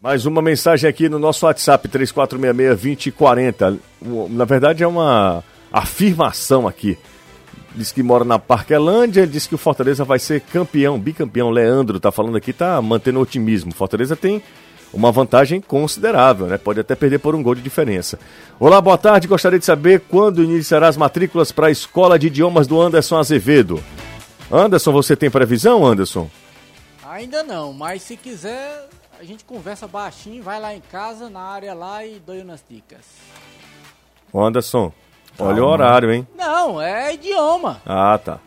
[0.01, 3.79] Mais uma mensagem aqui no nosso WhatsApp, 3466-2040.
[4.01, 6.97] O- Na verdade, é uma afirmação aqui.
[7.75, 11.49] Diz que mora na Parquelândia, diz que o Fortaleza vai ser campeão, bicampeão.
[11.49, 13.73] Leandro tá falando aqui, tá mantendo otimismo.
[13.73, 14.41] Fortaleza tem
[14.93, 16.57] uma vantagem considerável, né?
[16.57, 18.17] Pode até perder por um gol de diferença.
[18.57, 19.27] Olá, boa tarde.
[19.27, 23.83] Gostaria de saber quando iniciará as matrículas para a Escola de Idiomas do Anderson Azevedo.
[24.49, 26.29] Anderson, você tem previsão, Anderson?
[27.03, 28.87] Ainda não, mas se quiser,
[29.19, 33.01] a gente conversa baixinho, vai lá em casa, na área lá e dou umas dicas.
[34.31, 34.41] Ô,
[35.39, 36.27] Anderson, olha o horário, hein?
[36.37, 37.81] Não, é idioma.
[37.85, 38.39] Ah, tá.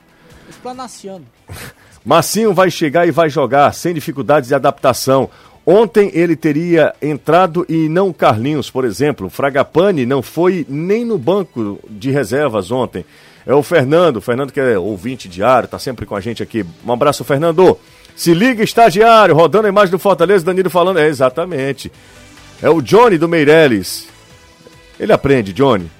[0.48, 1.24] Explanaciano.
[2.04, 5.28] Massinho vai chegar e vai jogar sem dificuldades de adaptação.
[5.66, 9.28] Ontem ele teria entrado e não o Carlinhos, por exemplo.
[9.28, 13.04] Fragapane não foi nem no banco de reservas ontem.
[13.44, 16.64] É o Fernando, Fernando que é ouvinte diário, tá sempre com a gente aqui.
[16.86, 17.78] Um abraço, Fernando.
[18.16, 20.98] Se liga, estagiário, rodando a imagem do Fortaleza, Danilo falando.
[20.98, 21.92] É, exatamente.
[22.62, 24.08] É o Johnny do Meirelles.
[24.98, 25.90] Ele aprende, Johnny.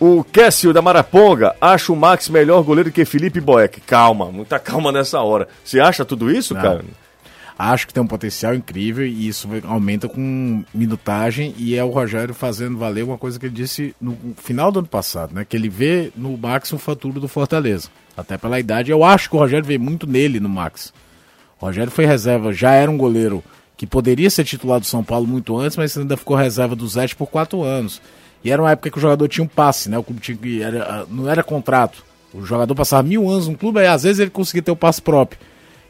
[0.00, 3.80] O Késsio da Maraponga acha o Max melhor goleiro que Felipe Boeck.
[3.80, 5.48] Calma, muita calma nessa hora.
[5.64, 6.60] Você acha tudo isso, Não.
[6.60, 6.84] cara?
[7.58, 12.32] Acho que tem um potencial incrível e isso aumenta com minutagem e é o Rogério
[12.32, 15.44] fazendo valer uma coisa que ele disse no final do ano passado, né?
[15.44, 17.88] Que ele vê no Max um futuro do Fortaleza.
[18.16, 18.92] Até pela idade.
[18.92, 20.92] Eu acho que o Rogério vê muito nele no Max.
[21.60, 23.42] O Rogério foi reserva, já era um goleiro
[23.76, 27.16] que poderia ser titular do São Paulo muito antes, mas ainda ficou reserva do Zete
[27.16, 28.00] por quatro anos.
[28.42, 29.98] E era uma época que o jogador tinha um passe, né?
[29.98, 32.04] O clube tinha, era, não era contrato.
[32.32, 35.00] O jogador passava mil anos no clube, aí às vezes ele conseguia ter o passe
[35.00, 35.40] próprio.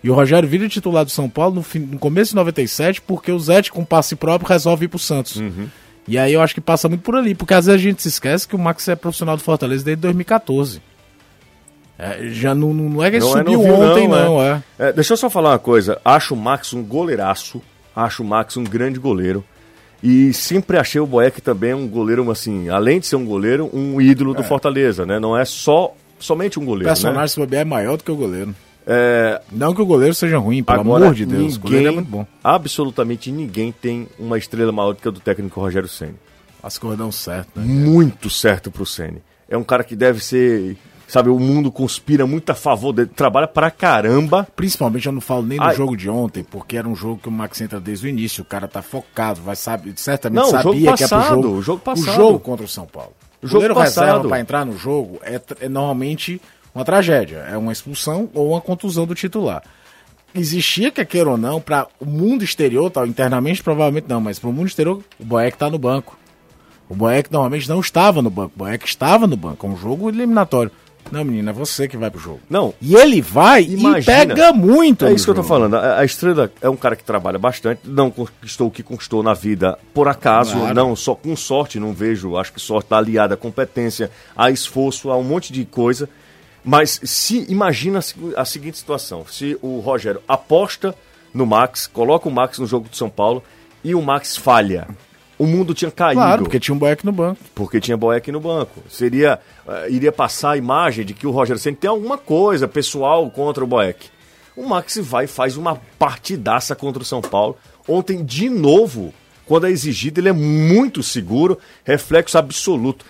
[0.03, 3.33] E o Rogério vira titular do São Paulo no, fim, no começo de 97, porque
[3.33, 5.37] o Zete, com passe próprio, resolve ir pro Santos.
[5.37, 5.69] Uhum.
[6.07, 8.09] E aí eu acho que passa muito por ali, porque às vezes a gente se
[8.09, 10.81] esquece que o Max é profissional do Fortaleza desde 2014.
[11.99, 14.63] É, já não, não é que ele Não é subiu novinho, ontem, não, não, é.
[14.79, 16.01] É, deixa eu só falar uma coisa.
[16.05, 17.61] Acho o Max um goleiraço.
[17.95, 19.45] Acho o Max um grande goleiro.
[20.03, 24.01] E sempre achei o Boeck também um goleiro, assim, além de ser um goleiro, um
[24.01, 25.19] ídolo do Fortaleza, né?
[25.19, 26.89] Não é só somente um O goleiro.
[26.89, 27.29] personagem Né?
[27.29, 28.55] se bobear é maior do que o goleiro.
[28.87, 31.57] É, Não que o goleiro seja ruim, pelo agora, amor de Deus.
[31.57, 32.27] O goleiro é ninguém, muito bom.
[32.43, 36.15] absolutamente ninguém tem uma estrela maior do que a do técnico Rogério Ceni.
[36.63, 37.65] As coisas dão certo, né?
[37.67, 39.21] Muito certo pro Ceni.
[39.49, 40.77] É um cara que deve ser,
[41.09, 44.47] sabe, o mundo conspira muito a favor dele, trabalha pra caramba.
[44.55, 47.33] Principalmente eu não falo nem do jogo de ontem, porque era um jogo que o
[47.33, 51.03] Max entra desde o início, o cara tá focado, vai sabe, certamente Não, sabia que
[51.03, 51.49] é pro jogo.
[51.49, 52.09] o jogo passado.
[52.11, 53.13] O jogo contra o São Paulo.
[53.43, 54.29] O O jogo passado.
[54.29, 56.41] pra entrar no jogo é, é normalmente
[56.75, 59.63] uma tragédia, é uma expulsão ou uma contusão do titular.
[60.35, 64.51] Existia, quer queira ou não, para o mundo exterior, tal, internamente provavelmente não, mas para
[64.51, 66.19] o mundo exterior, o Boeck tá no banco.
[66.89, 70.09] O Boeck normalmente não estava no banco, o Boeck estava no banco, é um jogo
[70.09, 70.71] eliminatório.
[71.11, 72.41] Não, menina, é você que vai pro jogo.
[72.51, 73.99] Não, E ele vai Imagina.
[73.99, 75.07] e pega muito.
[75.07, 75.49] É isso que eu tô jogo.
[75.49, 75.75] falando.
[75.77, 79.35] A, a Estrela é um cara que trabalha bastante, não conquistou o que conquistou na
[79.35, 80.75] vida por acaso, Claro.
[80.75, 85.11] não só com sorte, não vejo, acho que sorte tá aliada à competência, a esforço,
[85.11, 86.09] a um monte de coisa.
[86.65, 90.95] Mas se imagina a segu- a seguinte situação, se o Rogério aposta
[91.33, 93.43] no Max, coloca o Max no jogo de São Paulo
[93.83, 94.87] e o Max falha.
[95.39, 96.21] O mundo tinha caído.
[96.21, 97.39] Claro, porque tinha um Boeck no banco.
[97.55, 98.83] porque tinha Boeck no banco.
[98.91, 103.31] Seria, eh, iria passar a imagem de que o Rogério Ceni tem alguma coisa pessoal
[103.31, 104.07] contra o Boeck.
[104.57, 107.57] O Max vai e faz uma partidaça contra o São Paulo.
[107.87, 109.15] Ontem, de novo,
[109.47, 113.07] quando é exigido, ele é muito seguro, reflexo absoluto.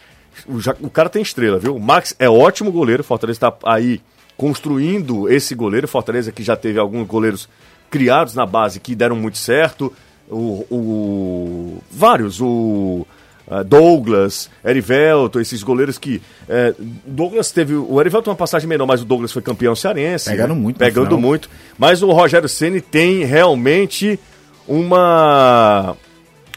[0.47, 1.75] O, ja- o cara tem estrela, viu?
[1.75, 4.01] O Max é ótimo goleiro, o Fortaleza está aí
[4.37, 5.89] construindo esse goleiro.
[5.89, 7.49] Fortaleza que já teve alguns goleiros
[7.91, 9.93] criados na base que deram muito certo.
[10.31, 13.07] O, o- vários, o
[13.51, 16.21] ah, Douglas, Erivelto, esses goleiros que.
[16.49, 16.75] eh,
[17.07, 17.75] Douglas teve.
[17.75, 20.29] O Erivelto uma passagem menor, mas o Douglas foi campeão cearense.
[20.31, 20.61] Pegando né?
[20.61, 21.21] muito Pegando final.
[21.21, 21.49] muito.
[21.79, 24.19] Mas o Rogério Ceni tem realmente
[24.67, 25.97] uma.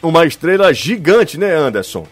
[0.02, 2.04] Uma estrela gigante, né, Anderson?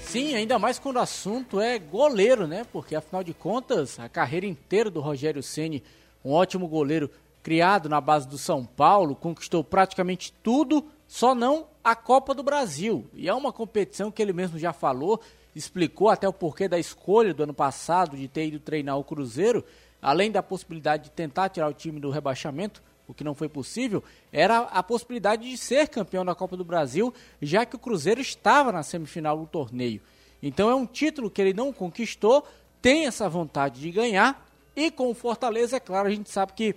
[0.00, 2.64] Sim, ainda mais quando o assunto é goleiro, né?
[2.72, 5.82] Porque afinal de contas, a carreira inteira do Rogério Ceni,
[6.24, 7.10] um ótimo goleiro
[7.48, 13.08] criado na base do São Paulo, conquistou praticamente tudo, só não a Copa do Brasil.
[13.14, 15.18] E é uma competição que ele mesmo já falou,
[15.56, 19.64] explicou até o porquê da escolha do ano passado de ter ido treinar o Cruzeiro,
[20.02, 24.04] além da possibilidade de tentar tirar o time do rebaixamento, o que não foi possível,
[24.30, 28.70] era a possibilidade de ser campeão da Copa do Brasil, já que o Cruzeiro estava
[28.70, 30.02] na semifinal do torneio.
[30.42, 32.46] Então é um título que ele não conquistou,
[32.82, 36.76] tem essa vontade de ganhar, e com o Fortaleza, é claro, a gente sabe que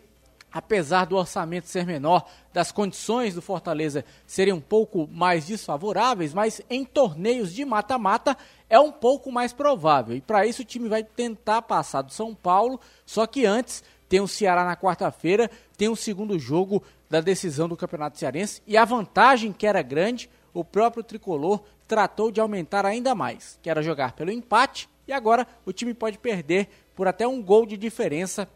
[0.51, 6.61] apesar do orçamento ser menor, das condições do Fortaleza serem um pouco mais desfavoráveis, mas
[6.69, 8.37] em torneios de mata-mata
[8.69, 10.15] é um pouco mais provável.
[10.15, 14.19] E para isso o time vai tentar passar do São Paulo, só que antes tem
[14.19, 18.83] o Ceará na quarta-feira, tem o segundo jogo da decisão do Campeonato Cearense e a
[18.83, 24.11] vantagem que era grande, o próprio tricolor tratou de aumentar ainda mais, que era jogar
[24.13, 28.47] pelo empate e agora o time pode perder por até um gol de diferença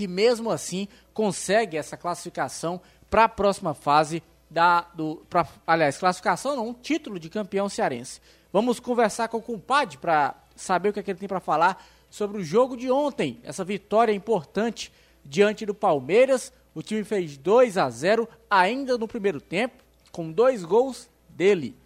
[0.00, 6.56] que mesmo assim consegue essa classificação para a próxima fase da do pra, aliás, classificação
[6.56, 8.18] não, título de campeão cearense.
[8.50, 11.86] Vamos conversar com o compadre para saber o que, é que ele tem para falar
[12.08, 14.90] sobre o jogo de ontem, essa vitória importante
[15.22, 16.50] diante do Palmeiras.
[16.74, 21.76] O time fez 2 a 0 ainda no primeiro tempo, com dois gols dele,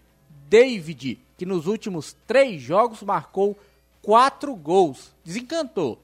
[0.48, 3.58] David, que nos últimos três jogos marcou
[4.00, 5.12] quatro gols.
[5.24, 5.98] Desencantou.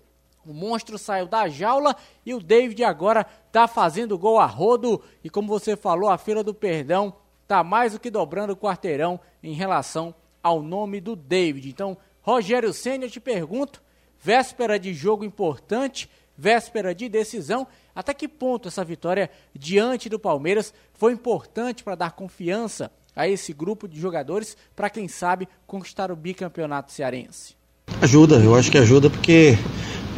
[0.45, 5.03] O monstro saiu da jaula e o David agora tá fazendo gol a rodo.
[5.23, 7.15] E como você falou, a fila do perdão
[7.47, 11.69] tá mais do que dobrando o quarteirão em relação ao nome do David.
[11.69, 13.83] Então, Rogério Senna, eu te pergunto,
[14.19, 20.73] véspera de jogo importante, véspera de decisão, até que ponto essa vitória diante do Palmeiras
[20.95, 26.17] foi importante para dar confiança a esse grupo de jogadores para quem sabe conquistar o
[26.17, 27.55] bicampeonato cearense?
[28.01, 29.59] Ajuda, eu acho que ajuda porque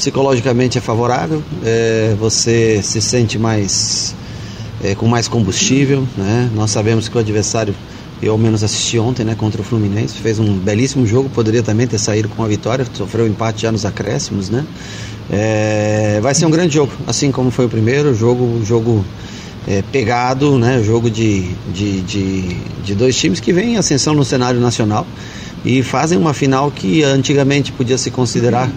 [0.03, 4.13] psicologicamente é favorável, é, você se sente mais
[4.83, 6.05] é, com mais combustível.
[6.17, 6.51] Né?
[6.57, 7.73] Nós sabemos que o adversário,
[8.21, 11.87] eu ao menos assisti ontem né, contra o Fluminense, fez um belíssimo jogo, poderia também
[11.87, 14.51] ter saído com a vitória, sofreu um empate já nos acréscimos.
[14.51, 14.67] Né?
[15.31, 19.05] É, vai ser um grande jogo, assim como foi o primeiro jogo, jogo
[19.69, 20.83] é, pegado, né?
[20.83, 25.07] jogo de, de, de, de dois times que vêm em ascensão no cenário nacional
[25.65, 28.69] e fazem uma final que antigamente podia se considerar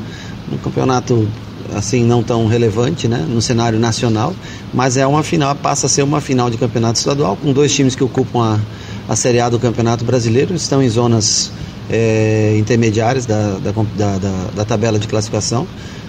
[0.51, 1.27] um campeonato
[1.73, 4.35] assim não tão relevante, né, no cenário nacional,
[4.73, 7.95] mas é uma final, passa a ser uma final de campeonato estadual com dois times
[7.95, 8.59] que ocupam
[9.07, 11.51] a, a Série A do Campeonato Brasileiro, estão em zonas
[11.89, 14.17] é, intermediárias da, da, da,
[14.55, 15.67] da, tabela de classificação.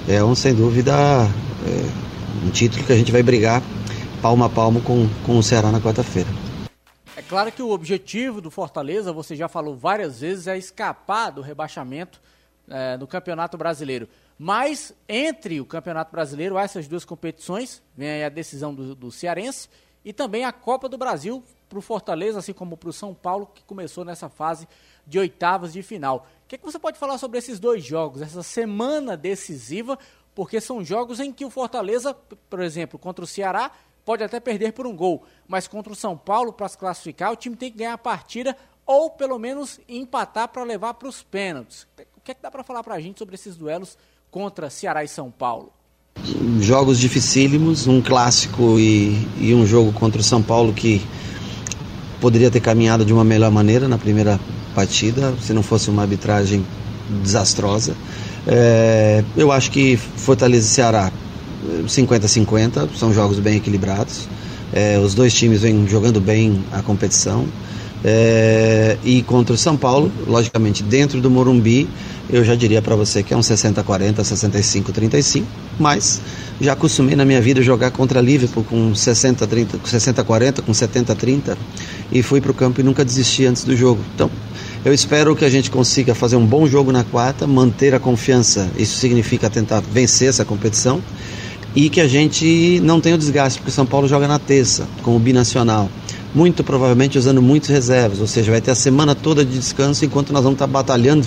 [0.08, 3.62] É um, sem dúvida, é, um título que a gente vai brigar
[4.22, 6.28] palmo a palmo com, com o Ceará na quarta-feira.
[7.16, 11.40] É claro que o objetivo do Fortaleza, você já falou várias vezes, é escapar do
[11.40, 12.20] rebaixamento
[12.68, 14.08] é, no Campeonato Brasileiro.
[14.38, 19.68] Mas entre o Campeonato Brasileiro, essas duas competições, vem aí a decisão do, do Cearense
[20.04, 23.50] e também a Copa do Brasil para o Fortaleza, assim como para o São Paulo,
[23.52, 24.68] que começou nessa fase
[25.06, 26.26] de oitavas de final.
[26.44, 29.98] O que, é que você pode falar sobre esses dois jogos, essa semana decisiva,
[30.34, 32.14] porque são jogos em que o Fortaleza,
[32.48, 33.72] por exemplo, contra o Ceará,
[34.04, 37.36] pode até perder por um gol, mas contra o São Paulo, para se classificar, o
[37.36, 41.88] time tem que ganhar a partida ou pelo menos empatar para levar para os pênaltis.
[42.16, 43.98] O que é que dá para falar para a gente sobre esses duelos
[44.30, 45.70] contra Ceará e São Paulo?
[46.60, 51.04] Jogos dificílimos, um clássico e, e um jogo contra o São Paulo que
[52.20, 54.40] poderia ter caminhado de uma melhor maneira na primeira
[54.74, 56.64] partida, se não fosse uma arbitragem
[57.22, 57.94] desastrosa.
[58.46, 61.12] É, eu acho que Fortaleza e Ceará
[61.84, 64.28] 50-50, são jogos bem equilibrados.
[64.72, 67.46] É, os dois times vêm jogando bem a competição.
[68.08, 71.88] É, e contra o São Paulo, logicamente dentro do Morumbi,
[72.30, 75.42] eu já diria para você que é um 60-40, 65-35,
[75.76, 76.20] mas
[76.60, 80.24] já acostumei na minha vida jogar contra Liverpool com 60-40, 60
[80.62, 81.56] com 70-30
[82.12, 84.00] e fui para o campo e nunca desisti antes do jogo.
[84.14, 84.30] Então,
[84.84, 88.70] eu espero que a gente consiga fazer um bom jogo na quarta, manter a confiança,
[88.78, 91.02] isso significa tentar vencer essa competição
[91.74, 94.86] e que a gente não tenha o desgaste, porque o São Paulo joga na terça
[95.02, 95.90] com o binacional
[96.34, 100.32] muito provavelmente usando muitas reservas, ou seja, vai ter a semana toda de descanso enquanto
[100.32, 101.26] nós vamos estar batalhando.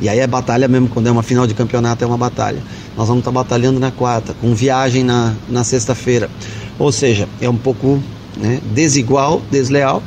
[0.00, 2.62] E aí é batalha mesmo, quando é uma final de campeonato é uma batalha.
[2.96, 6.30] Nós vamos estar batalhando na quarta, com viagem na, na sexta-feira.
[6.78, 8.02] Ou seja, é um pouco
[8.36, 10.02] né, desigual, desleal,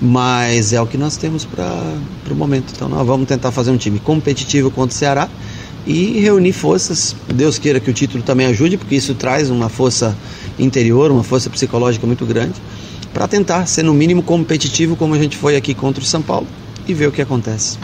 [0.00, 1.94] mas é o que nós temos para
[2.30, 2.72] o momento.
[2.74, 5.28] Então nós vamos tentar fazer um time competitivo contra o Ceará
[5.86, 7.16] e reunir forças.
[7.34, 10.16] Deus queira que o título também ajude, porque isso traz uma força
[10.58, 12.54] interior, uma força psicológica muito grande
[13.12, 16.46] para tentar ser no mínimo competitivo como a gente foi aqui contra o São Paulo
[16.88, 17.78] e ver o que acontece.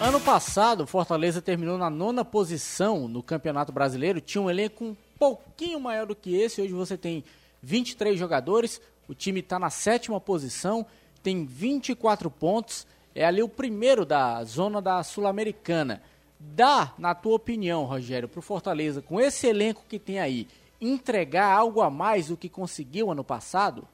[0.00, 5.78] Ano passado, Fortaleza terminou na nona posição no Campeonato Brasileiro, tinha um elenco um pouquinho
[5.80, 7.24] maior do que esse, hoje você tem
[7.62, 10.84] 23 jogadores, o time está na sétima posição,
[11.22, 16.02] tem 24 pontos, é ali o primeiro da zona da Sul-Americana.
[16.38, 20.48] Dá, na tua opinião, Rogério, para o Fortaleza, com esse elenco que tem aí,
[20.80, 23.86] entregar algo a mais do que conseguiu ano passado?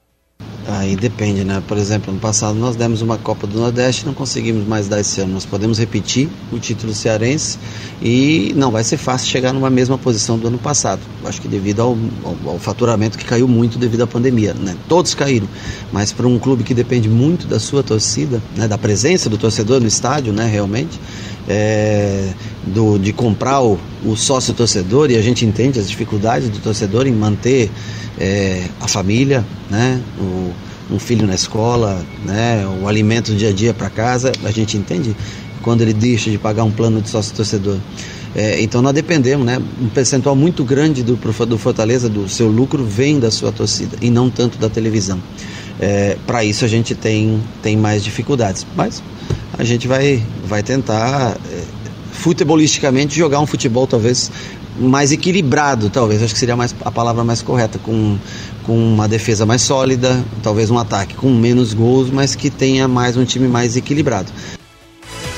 [0.70, 1.62] Aí depende, né?
[1.66, 5.18] Por exemplo, ano passado nós demos uma Copa do Nordeste não conseguimos mais dar esse
[5.18, 5.32] ano.
[5.32, 7.58] Nós podemos repetir o título cearense
[8.02, 11.00] e não vai ser fácil chegar numa mesma posição do ano passado.
[11.24, 14.76] Acho que devido ao, ao, ao faturamento que caiu muito devido à pandemia, né?
[14.86, 15.48] Todos caíram,
[15.90, 18.68] mas para um clube que depende muito da sua torcida, né?
[18.68, 20.46] Da presença do torcedor no estádio, né?
[20.46, 21.00] Realmente,
[21.48, 22.28] é,
[22.66, 27.06] do, de comprar o, o sócio torcedor e a gente entende as dificuldades do torcedor
[27.06, 27.70] em manter
[28.18, 30.00] é, a família, né?
[30.20, 30.52] O,
[30.90, 32.66] um filho na escola, né?
[32.82, 35.14] o alimento do dia a dia para casa, a gente entende
[35.60, 37.76] quando ele deixa de pagar um plano de sócio torcedor.
[38.34, 39.58] É, então nós dependemos, né?
[39.80, 44.10] Um percentual muito grande do, do Fortaleza, do seu lucro, vem da sua torcida e
[44.10, 45.20] não tanto da televisão.
[45.80, 48.66] É, para isso a gente tem, tem mais dificuldades.
[48.76, 49.02] Mas
[49.58, 51.62] a gente vai, vai tentar, é,
[52.12, 54.30] futebolisticamente, jogar um futebol talvez
[54.78, 58.16] mais equilibrado, talvez, acho que seria mais, a palavra mais correta, com,
[58.64, 63.16] com uma defesa mais sólida, talvez um ataque com menos gols, mas que tenha mais
[63.16, 64.30] um time mais equilibrado.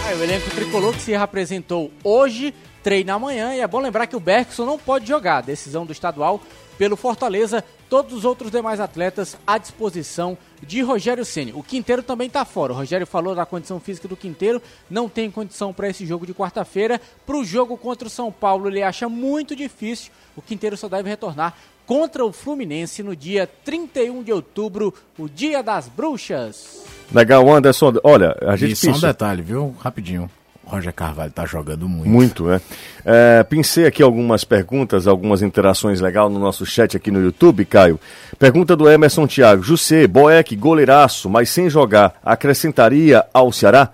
[0.04, 2.52] Ah, o elenco tricolor que se representou hoje
[2.83, 6.42] treina amanhã e é bom lembrar que o Bergson não pode jogar, decisão do estadual
[6.81, 11.53] pelo Fortaleza, todos os outros demais atletas à disposição de Rogério Ceni.
[11.53, 12.72] O Quinteiro também está fora.
[12.72, 16.33] O Rogério falou da condição física do Quinteiro, não tem condição para esse jogo de
[16.33, 16.99] quarta-feira.
[17.26, 20.11] Para o jogo contra o São Paulo, ele acha muito difícil.
[20.35, 21.55] O Quinteiro só deve retornar
[21.85, 26.83] contra o Fluminense no dia 31 de outubro, o Dia das Bruxas.
[27.12, 27.93] Legal, Anderson.
[28.03, 29.76] Olha, a gente e só um detalhe, viu?
[29.81, 30.31] Rapidinho.
[30.71, 32.09] Roger Carvalho tá jogando muito.
[32.09, 32.61] Muito, né?
[33.05, 37.99] É, pensei aqui algumas perguntas, algumas interações legais no nosso chat aqui no YouTube, Caio.
[38.39, 39.62] Pergunta do Emerson Thiago.
[39.62, 43.91] José, Boeck, goleiraço, mas sem jogar, acrescentaria ao Ceará?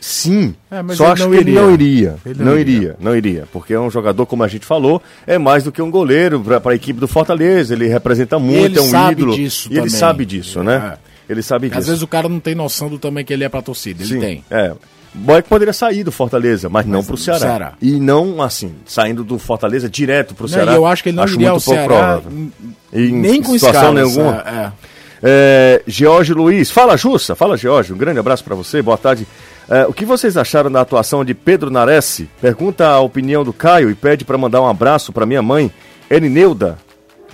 [0.00, 0.54] Sim.
[0.70, 1.60] É, mas Só ele acho não que ele iria.
[1.62, 2.16] não iria.
[2.24, 2.76] Ele não não iria.
[2.76, 3.48] iria, não iria.
[3.52, 6.72] Porque é um jogador, como a gente falou, é mais do que um goleiro para
[6.72, 7.74] a equipe do Fortaleza.
[7.74, 9.34] Ele representa muito, Ele é um sabe ídolo.
[9.34, 9.90] disso e ele também.
[9.90, 10.96] sabe disso, né?
[11.28, 11.80] Ele sabe disso.
[11.80, 14.02] Às vezes o cara não tem noção do tamanho que ele é pra torcida.
[14.02, 14.44] Ele Sim, tem.
[14.50, 14.72] É.
[15.18, 17.38] Boeck poderia sair do Fortaleza, mas, não pro do Ceará.
[17.40, 17.72] Ceará.
[17.82, 20.72] E não assim, saindo do Fortaleza direto pro Não, Ceará.
[20.72, 21.86] e eu acho que ele não iria ao muito pouco Ceará
[22.20, 22.32] provável.
[22.92, 24.44] Em nem com situação escalas, nenhuma.
[24.46, 24.72] é, é.
[25.20, 29.26] É, George Luiz, fala Jussa, fala George, um grande abraço pra você, boa tarde.
[29.68, 32.22] É, o que vocês acharam da atuação de Pedro Nares?
[32.40, 35.70] Pergunta a opinião do Caio e pede pra mandar um abraço pra minha mãe,
[36.08, 36.78] Erineuda.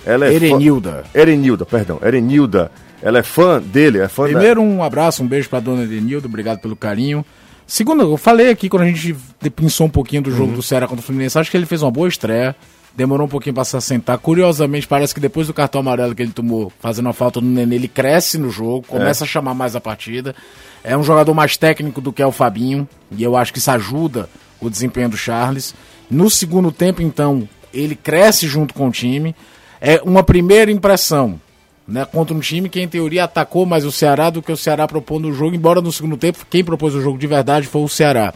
[0.05, 1.03] Ela é fã- Erenilda.
[1.13, 2.71] Erenilda, perdão, Erenilda.
[3.01, 4.29] Ela é fã dele, é fã da...
[4.29, 7.23] Primeiro, um abraço, um beijo pra dona Edenilda, obrigado pelo carinho.
[7.67, 9.15] Segundo, eu falei aqui quando a gente
[9.55, 10.35] pensou um pouquinho do Uhum.
[10.37, 12.55] jogo do Ceará contra o Fluminense, acho que ele fez uma boa estreia.
[12.95, 14.17] Demorou um pouquinho pra se assentar.
[14.19, 17.75] Curiosamente, parece que depois do cartão amarelo que ele tomou, fazendo a falta no Nenê,
[17.75, 19.25] ele cresce no jogo, começa É.
[19.25, 20.33] a chamar mais a partida.
[20.81, 23.69] É um jogador mais técnico do que é o Fabinho, e eu acho que isso
[23.71, 24.29] ajuda
[24.61, 25.75] o desempenho do Charles.
[26.09, 29.35] No segundo tempo, então, ele cresce junto com o time.
[29.81, 31.41] É uma primeira impressão
[31.87, 34.87] né, contra um time que em teoria atacou mais o Ceará do que o Ceará
[34.87, 37.87] propôs no jogo, embora no segundo tempo quem propôs o jogo de verdade foi o
[37.89, 38.33] Ceará.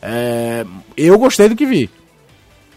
[0.00, 0.64] É,
[0.96, 1.90] eu gostei do que vi.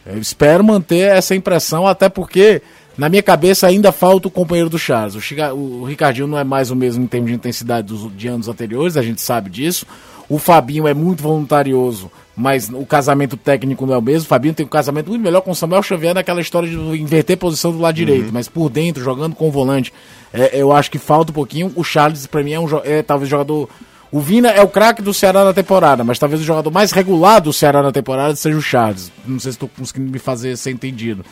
[0.05, 2.61] Eu espero manter essa impressão, até porque
[2.97, 5.15] na minha cabeça ainda falta o companheiro do Charles.
[5.15, 8.27] O, Chica- o Ricardinho não é mais o mesmo em termos de intensidade dos, de
[8.27, 9.85] anos anteriores, a gente sabe disso.
[10.29, 14.25] O Fabinho é muito voluntarioso, mas o casamento técnico não é o mesmo.
[14.25, 17.37] O Fabinho tem um casamento muito melhor com o Samuel Xavier naquela história de inverter
[17.37, 19.93] posição do lado direito, mas por dentro, jogando com o volante.
[20.33, 21.71] É, eu acho que falta um pouquinho.
[21.75, 23.69] O Charles, pra mim, é, um, é talvez jogador.
[24.11, 27.41] O Vina é o craque do Ceará na temporada, mas talvez o jogador mais regular
[27.41, 29.11] do Ceará na temporada seja o Charles.
[29.25, 31.25] Não sei se estou conseguindo me fazer ser entendido.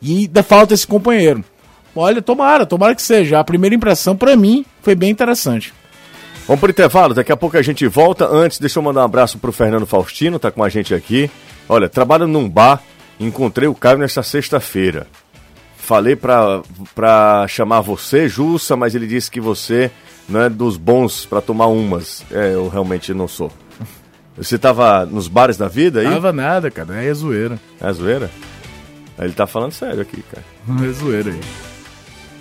[0.00, 1.44] E ainda falta esse companheiro.
[1.94, 3.40] Olha, tomara, tomara que seja.
[3.40, 5.72] A primeira impressão, pra mim, foi bem interessante.
[6.50, 8.26] Vamos pro intervalo, daqui a pouco a gente volta.
[8.26, 11.30] Antes, deixa eu mandar um abraço pro Fernando Faustino, tá com a gente aqui.
[11.68, 12.82] Olha, trabalho num bar,
[13.20, 15.06] encontrei o Caio nesta sexta-feira.
[15.76, 16.60] Falei pra,
[16.92, 19.92] pra chamar você, Jussa, mas ele disse que você
[20.28, 22.24] não é dos bons pra tomar umas.
[22.32, 23.52] É, eu realmente não sou.
[24.36, 26.10] Você tava nos bares da vida aí?
[26.10, 27.00] Tava nada, cara.
[27.00, 27.60] É zoeira.
[27.80, 28.28] É zoeira?
[29.20, 30.44] Ele tá falando sério aqui, cara.
[30.84, 31.69] É zoeira aí.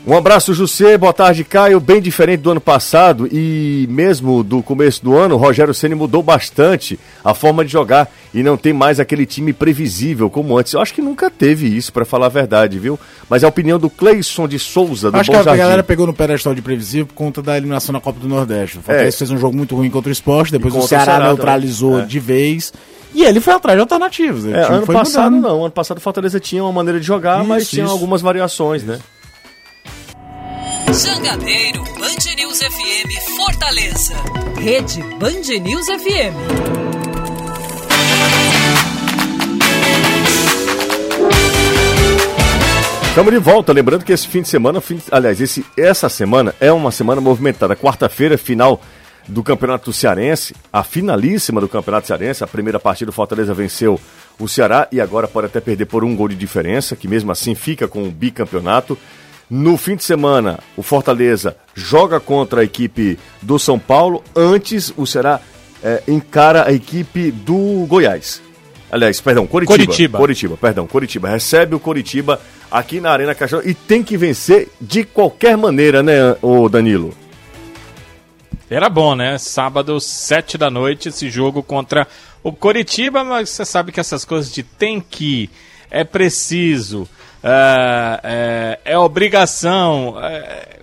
[0.10, 0.97] Um abraço, José.
[0.97, 1.80] Boa tarde, Caio.
[1.80, 6.24] Bem diferente do ano passado e mesmo do começo do ano, o Rogério Ceni mudou
[6.24, 10.74] bastante a forma de jogar e não tem mais aquele time previsível como antes.
[10.74, 12.99] Eu acho que nunca teve isso, pra falar a verdade, viu?
[13.30, 15.60] Mas é a opinião do Cleison de Souza, do Acho Bom que a Jardim.
[15.60, 18.80] galera pegou no pedestal de previsível por conta da eliminação na Copa do Nordeste.
[18.80, 19.20] O Fortaleza É.
[19.20, 21.99] fez um jogo muito ruim contra o esporte, depois o contra o Ceará, Ceará neutralizou.
[21.99, 22.05] É.
[22.05, 22.74] de vez.
[23.14, 24.43] E ele foi atrás de alternativas.
[24.45, 25.51] O É, ano passado mudando.
[25.51, 25.62] não.
[25.66, 27.93] Ano passado o Fortaleza tinha uma maneira de jogar, mas Isso, tinha isso.
[27.93, 28.97] algumas variações, né?
[30.88, 34.16] Jangadeiro Band News FM Fortaleza.
[34.58, 37.50] Rede Band News FM.
[43.10, 46.56] Estamos de volta, lembrando que esse fim de semana, fim de- aliás, esse, essa semana
[46.60, 47.76] é uma semana movimentada.
[47.76, 48.82] Quarta-feira, final
[49.28, 52.44] do Campeonato Cearense, a finalíssima do Campeonato Cearense.
[52.44, 54.00] A primeira partida do Fortaleza venceu
[54.40, 57.54] o Ceará e agora pode até perder por um gol de diferença, que mesmo assim
[57.56, 58.98] fica com o bicampeonato.
[59.50, 64.24] No fim de semana, o Fortaleza joga contra a equipe do São Paulo.
[64.36, 65.41] Antes, o Ceará
[65.84, 68.41] eh, encara a equipe do Goiás.
[68.91, 69.78] Aliás, perdão, Coritiba.
[69.78, 70.18] Coritiba.
[70.18, 71.30] Coritiba, perdão, Coritiba.
[71.30, 72.39] Recebe o Coritiba
[72.70, 77.14] aqui na Arena Castelão e tem que vencer de qualquer maneira, né, o Danilo?
[78.70, 79.38] Era bom, né?
[79.39, 82.08] Sábado, sete da noite, esse jogo contra
[82.43, 85.50] o Coritiba, mas você sabe que essas coisas de tem que,
[85.89, 87.08] é preciso,
[87.44, 88.20] é,
[88.86, 90.80] é, é obrigação, é,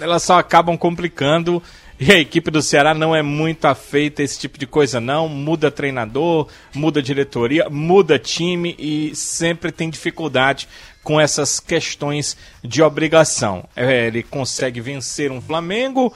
[0.00, 1.62] elas só acabam complicando.
[2.00, 5.28] E a equipe do Ceará não é muito afeita a esse tipo de coisa, não.
[5.28, 10.68] Muda treinador, muda diretoria, muda time e sempre tem dificuldade
[11.04, 13.68] com essas questões de obrigação.
[13.76, 16.12] É, ele consegue vencer um Flamengo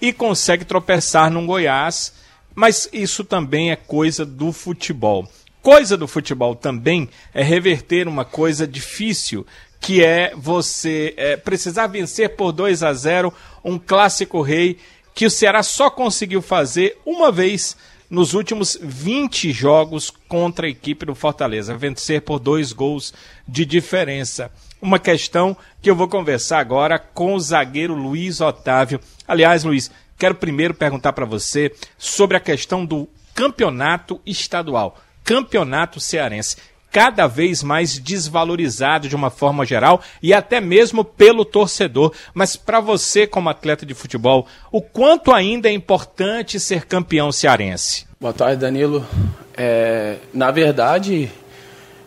[0.00, 2.14] e consegue tropeçar num Goiás,
[2.54, 5.28] mas isso também é coisa do futebol.
[5.66, 9.44] Coisa do futebol também é reverter uma coisa difícil,
[9.80, 14.78] que é você é, precisar vencer por 2 a 0 um clássico rei
[15.12, 17.76] que o Ceará só conseguiu fazer uma vez
[18.08, 23.12] nos últimos 20 jogos contra a equipe do Fortaleza, vencer por dois gols
[23.48, 24.52] de diferença.
[24.80, 29.00] Uma questão que eu vou conversar agora com o zagueiro Luiz Otávio.
[29.26, 35.02] Aliás, Luiz, quero primeiro perguntar para você sobre a questão do campeonato estadual.
[35.26, 36.56] Campeonato cearense
[36.90, 42.12] cada vez mais desvalorizado de uma forma geral e até mesmo pelo torcedor.
[42.32, 48.06] Mas para você, como atleta de futebol, o quanto ainda é importante ser campeão cearense?
[48.18, 49.06] Boa tarde, Danilo.
[49.54, 51.30] É, na verdade,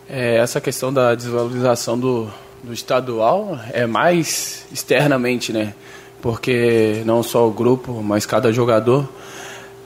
[0.09, 2.27] é, essa questão da desvalorização do,
[2.63, 5.75] do estadual é mais externamente, né?
[6.19, 9.07] Porque não só o grupo, mas cada jogador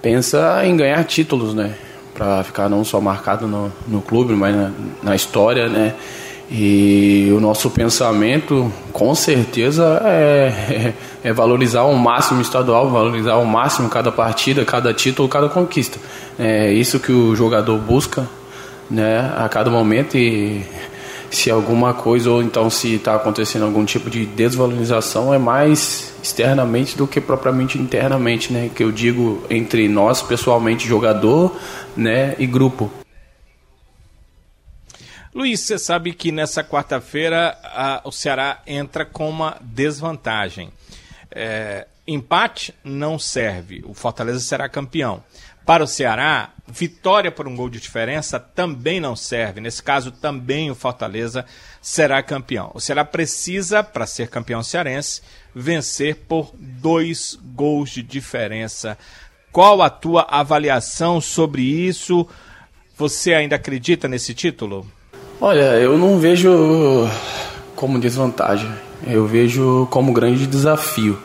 [0.02, 1.76] pensa em ganhar títulos, né?
[2.14, 5.93] Para ficar não só marcado no, no clube, mas na, na, história, né?
[6.51, 10.93] E o nosso pensamento, com certeza, é,
[11.24, 15.49] é, é valorizar ao máximo o estadual, valorizar ao máximo cada partida, cada título, cada
[15.49, 15.97] conquista.
[16.38, 18.28] É isso que o jogador busca,
[18.89, 19.34] né?
[19.36, 20.64] A cada momento e
[21.36, 26.98] se alguma coisa ou então se está acontecendo algum tipo de desvalorização é mais externamente
[26.98, 28.70] do que propriamente internamente, né?
[28.74, 31.56] Que eu digo entre nós pessoalmente jogador,
[31.96, 32.92] né, e grupo.
[35.34, 37.58] Luiz, você sabe que nessa quarta-feira
[38.04, 40.70] o Ceará entra com uma desvantagem.
[41.32, 45.24] É, empate não serve, o Fortaleza será campeão.
[45.66, 49.61] Para o Ceará, vitória por um gol de diferença também não serve.
[49.61, 51.45] Nesse caso, também o Fortaleza
[51.82, 52.72] será campeão.
[52.74, 55.22] O Ceará precisa, para ser campeão cearense,
[55.55, 58.97] vencer por dois gols de diferença
[59.53, 62.28] qual a tua avaliação sobre isso?
[62.97, 64.84] Você ainda acredita nesse título?
[65.39, 67.07] Olha, eu não vejo
[67.76, 68.72] como desvantagem.
[69.05, 71.20] Eu vejo como grande desafio.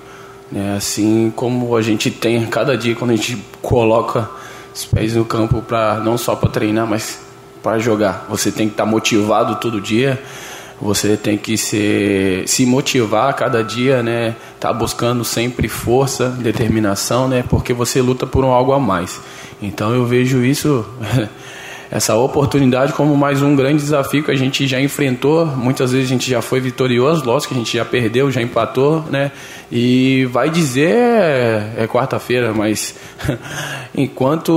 [0.51, 0.77] Né?
[0.77, 4.29] Assim como a gente tem cada dia quando a gente coloca
[4.75, 7.21] os pés no campo para não só para treinar, mas
[7.63, 8.27] para jogar.
[8.29, 10.21] Você tem que estar tá motivado todo dia.
[10.81, 14.37] Você tem que se, se motivar a cada dia, né?
[14.61, 17.43] Tá buscando sempre força, determinação, né?
[17.49, 19.21] Porque você luta por um algo a mais.
[19.61, 20.87] Então eu vejo isso,
[21.91, 25.47] essa oportunidade como mais um grande desafio que a gente já enfrentou.
[25.47, 29.03] Muitas vezes a gente já foi vitorioso, lógico que a gente já perdeu, já empatou,
[29.11, 29.33] né?
[29.73, 32.95] E vai dizer é, é quarta-feira, mas
[33.97, 34.53] enquanto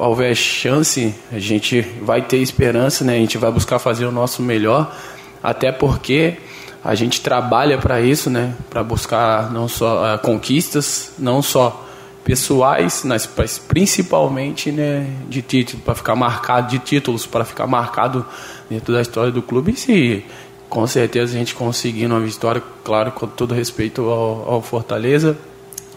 [0.00, 3.14] houver chance, a gente vai ter esperança, né?
[3.14, 4.94] A gente vai buscar fazer o nosso melhor
[5.42, 6.36] até porque
[6.84, 8.54] a gente trabalha para isso, né?
[8.70, 11.86] Para buscar não só uh, conquistas, não só
[12.24, 13.26] pessoais, mas
[13.66, 18.24] principalmente né, de títulos, para ficar marcado de títulos, para ficar marcado
[18.70, 19.72] dentro da história do clube.
[19.72, 20.24] E se
[20.68, 25.36] com certeza a gente conseguindo uma vitória, claro, com todo respeito ao, ao Fortaleza,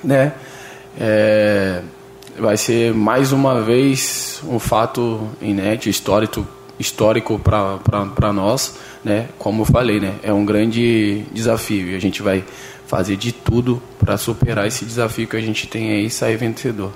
[0.03, 0.34] né?
[0.99, 1.82] É,
[2.39, 6.45] vai ser mais uma vez um fato inédito, histórico,
[6.80, 9.28] histórico para nós né?
[9.38, 10.15] Como eu falei, né?
[10.23, 12.43] É um grande desafio e a gente vai
[12.96, 16.93] fazer de tudo para superar esse desafio que a gente tem aí e sair vencedor.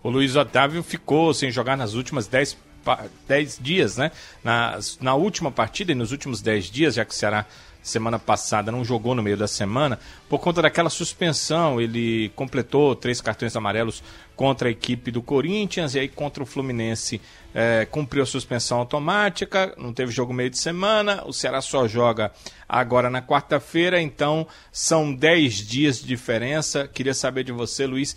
[0.00, 2.56] O Luiz Otávio ficou sem jogar nas últimas 10
[3.26, 4.12] 10 dias, né?
[4.44, 7.44] Na, na última partida e nos últimos 10 dias, já que o Ceará
[7.84, 11.80] semana passada não jogou no meio da semana, por conta daquela suspensão.
[11.80, 14.02] Ele completou três cartões amarelos
[14.34, 17.20] contra a equipe do Corinthians e aí contra o Fluminense
[17.54, 22.32] é, cumpriu a suspensão automática, não teve jogo meio de semana, o Ceará só joga
[22.68, 26.88] agora na quarta-feira, então são 10 dias de diferença.
[26.88, 28.16] Queria saber de você, Luiz,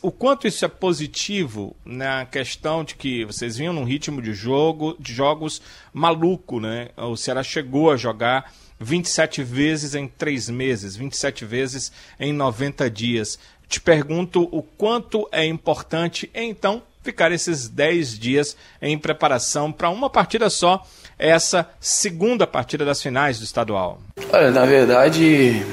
[0.00, 4.96] o quanto isso é positivo na questão de que vocês vinham num ritmo de jogo,
[5.00, 5.60] de jogos
[5.92, 6.90] maluco, né?
[6.96, 13.38] O Ceará chegou a jogar 27 vezes em 3 meses, 27 vezes em 90 dias.
[13.68, 20.10] Te pergunto o quanto é importante, então, ficar esses 10 dias em preparação para uma
[20.10, 20.84] partida só,
[21.18, 24.00] essa segunda partida das finais do estadual.
[24.32, 25.64] Olha, na verdade,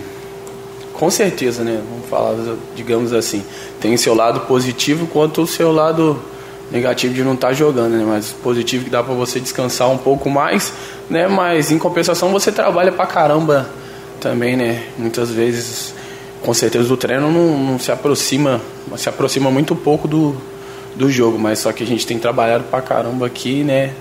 [0.94, 1.84] com certeza, né?
[1.90, 2.36] Vamos falar,
[2.76, 3.44] digamos assim,
[3.82, 6.24] tem seu lado positivo quanto o seu lado
[6.74, 8.04] negativo de não estar tá jogando, né?
[8.06, 10.74] Mas positivo que dá para você descansar um pouco mais,
[11.08, 11.28] né?
[11.28, 13.70] Mas em compensação você trabalha pra caramba
[14.20, 14.84] também, né?
[14.98, 15.94] Muitas vezes,
[16.42, 18.60] com certeza o treino não, não se aproxima,
[18.98, 20.36] se aproxima muito pouco do,
[20.96, 23.94] do jogo, mas só que a gente tem trabalhado pra caramba aqui, né?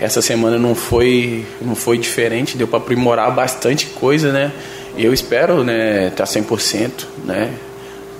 [0.00, 4.50] Essa semana não foi não foi diferente, deu para aprimorar bastante coisa, né?
[4.96, 6.90] Eu espero, né, estar tá 100%,
[7.24, 7.52] né?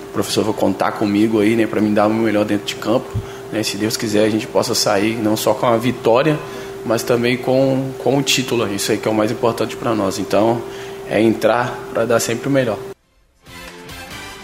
[0.09, 2.75] O professor vai contar comigo aí, né, para me dar o meu melhor dentro de
[2.75, 3.09] campo
[3.51, 6.37] né, se Deus quiser, a gente possa sair não só com a vitória,
[6.85, 8.71] mas também com, com o título.
[8.73, 10.19] Isso aí que é o mais importante para nós.
[10.19, 10.61] Então,
[11.09, 12.77] é entrar para dar sempre o melhor.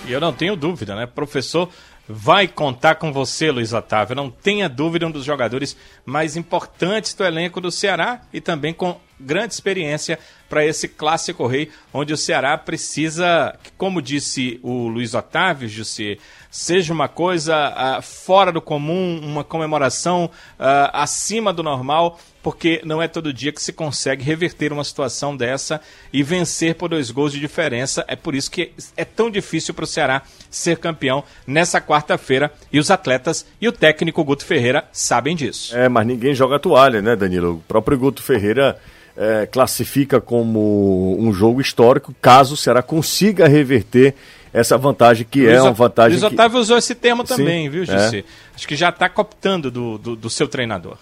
[0.07, 1.05] E eu não tenho dúvida, né?
[1.05, 1.69] Professor
[2.07, 4.15] vai contar com você, Luiz Otávio.
[4.15, 8.97] Não tenha dúvida, um dos jogadores mais importantes do elenco do Ceará e também com
[9.21, 10.19] grande experiência
[10.51, 16.17] para esse clássico rei, onde o Ceará precisa, como disse o Luiz Otávio, José,
[16.49, 23.01] seja uma coisa uh, fora do comum, uma comemoração uh, acima do normal, porque não
[23.01, 25.79] é todo dia que se consegue reverter uma situação dessa
[26.11, 28.03] e vencer por dois gols de diferença.
[28.05, 32.77] É por isso que é tão difícil para o Ceará ser campeão nessa quarta-feira e
[32.77, 35.77] os atletas e o técnico Guto Ferreira sabem disso.
[35.77, 37.53] É, mas ninguém joga toalha, né, Danilo?
[37.53, 38.77] O próprio Guto Ferreira
[39.15, 44.15] é, classifica como um jogo histórico caso o Ceará consiga reverter
[44.53, 46.19] essa vantagem que Luiz, é uma vantagem.
[46.19, 46.61] Luiz Otávio que...
[46.61, 48.19] usou esse termo também, Sim, viu, Jussi?
[48.19, 48.23] É.
[48.55, 50.97] Acho que já está cooptando do, do, do seu treinador.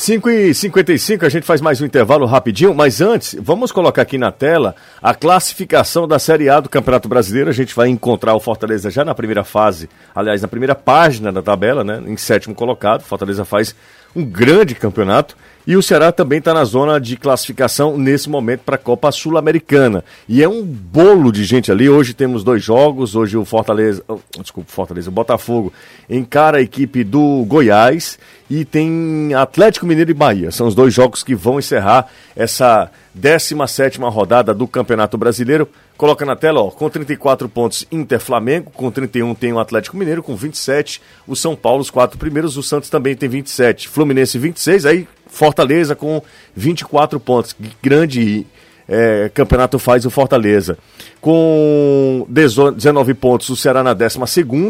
[0.00, 4.16] 5 e 55 a gente faz mais um intervalo rapidinho, mas antes, vamos colocar aqui
[4.16, 7.50] na tela a classificação da Série A do Campeonato Brasileiro.
[7.50, 11.42] A gente vai encontrar o Fortaleza já na primeira fase, aliás, na primeira página da
[11.42, 12.02] tabela, né?
[12.06, 13.02] Em sétimo colocado.
[13.02, 13.74] Fortaleza faz
[14.16, 15.36] um grande campeonato.
[15.70, 20.02] E o Ceará também está na zona de classificação nesse momento para a Copa Sul-Americana.
[20.28, 21.88] E é um bolo de gente ali.
[21.88, 23.14] Hoje temos dois jogos.
[23.14, 25.72] Hoje o Fortaleza, oh, desculpa, Fortaleza, o Botafogo
[26.08, 28.18] encara a equipe do Goiás
[28.50, 30.50] e tem Atlético Mineiro e Bahia.
[30.50, 35.68] São os dois jogos que vão encerrar essa 17 rodada do Campeonato Brasileiro.
[35.96, 40.20] Coloca na tela, ó, com 34 pontos Inter Flamengo, com 31 tem o Atlético Mineiro,
[40.20, 44.84] com 27 o São Paulo, os quatro primeiros, o Santos também tem 27, Fluminense 26,
[44.84, 46.22] aí Fortaleza com
[46.54, 47.56] 24 pontos.
[47.82, 48.46] Grande
[48.88, 50.76] é, campeonato faz o Fortaleza.
[51.20, 54.18] Com 19 pontos, o Ceará na 12,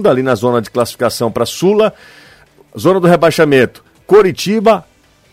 [0.09, 1.93] ali na zona de classificação para Sula.
[2.79, 4.85] Zona do rebaixamento: Coritiba,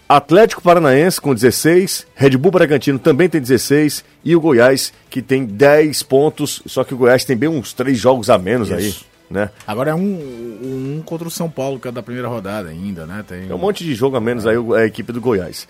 [0.08, 5.46] Atlético Paranaense com 16, Red Bull Bragantino também tem 16 e o Goiás que tem
[5.46, 6.62] 10 pontos.
[6.66, 8.78] Só que o Goiás tem bem uns três jogos a menos Isso.
[8.78, 9.50] aí né?
[9.66, 13.24] Agora é um, um contra o São Paulo, que é da primeira rodada ainda, né?
[13.28, 15.68] Tem um monte de jogo a menos aí a equipe do Goiás.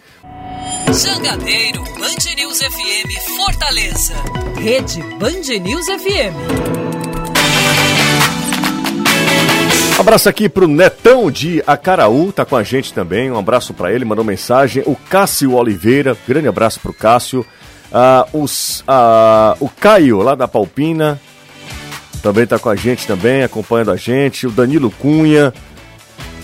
[0.93, 4.13] Jangadeiro Band News FM Fortaleza.
[4.59, 6.87] Rede Band News FM.
[9.97, 13.31] Um abraço aqui pro Netão de Acaraú, tá com a gente também.
[13.31, 14.83] Um abraço para ele, mandou mensagem.
[14.85, 17.43] O Cássio Oliveira, grande abraço pro Cássio.
[17.91, 21.19] Uh, os, uh, o Caio, lá da Palpina,
[22.27, 25.53] também está com a gente também, acompanhando a gente, o Danilo Cunha,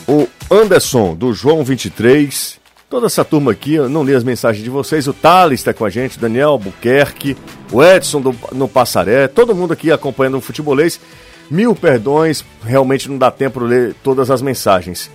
[0.08, 2.58] o Anderson do João 23,
[2.90, 5.84] toda essa turma aqui, eu não li as mensagens de vocês, o Thales está com
[5.84, 7.36] a gente, Daniel Albuquerque,
[7.70, 11.02] o Edson do, no Passaré, todo mundo aqui acompanhando o futebolês.
[11.52, 15.12] Mil perdões, realmente não dá tempo de ler todas as mensagens.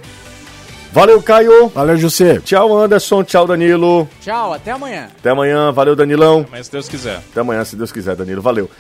[0.92, 1.68] Valeu, Caio.
[1.68, 2.40] Valeu, José.
[2.40, 3.22] Tchau, Anderson.
[3.22, 4.08] Tchau, Danilo.
[4.20, 5.08] Tchau, até amanhã.
[5.18, 5.70] Até amanhã.
[5.70, 6.40] Valeu, Danilão.
[6.40, 7.16] Até amanhã, se Deus quiser.
[7.16, 8.42] Até amanhã, se Deus quiser, Danilo.
[8.42, 8.70] Valeu.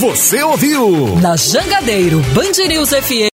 [0.00, 1.14] Você ouviu?
[1.20, 3.28] Na Jangadeiro, Band News FM.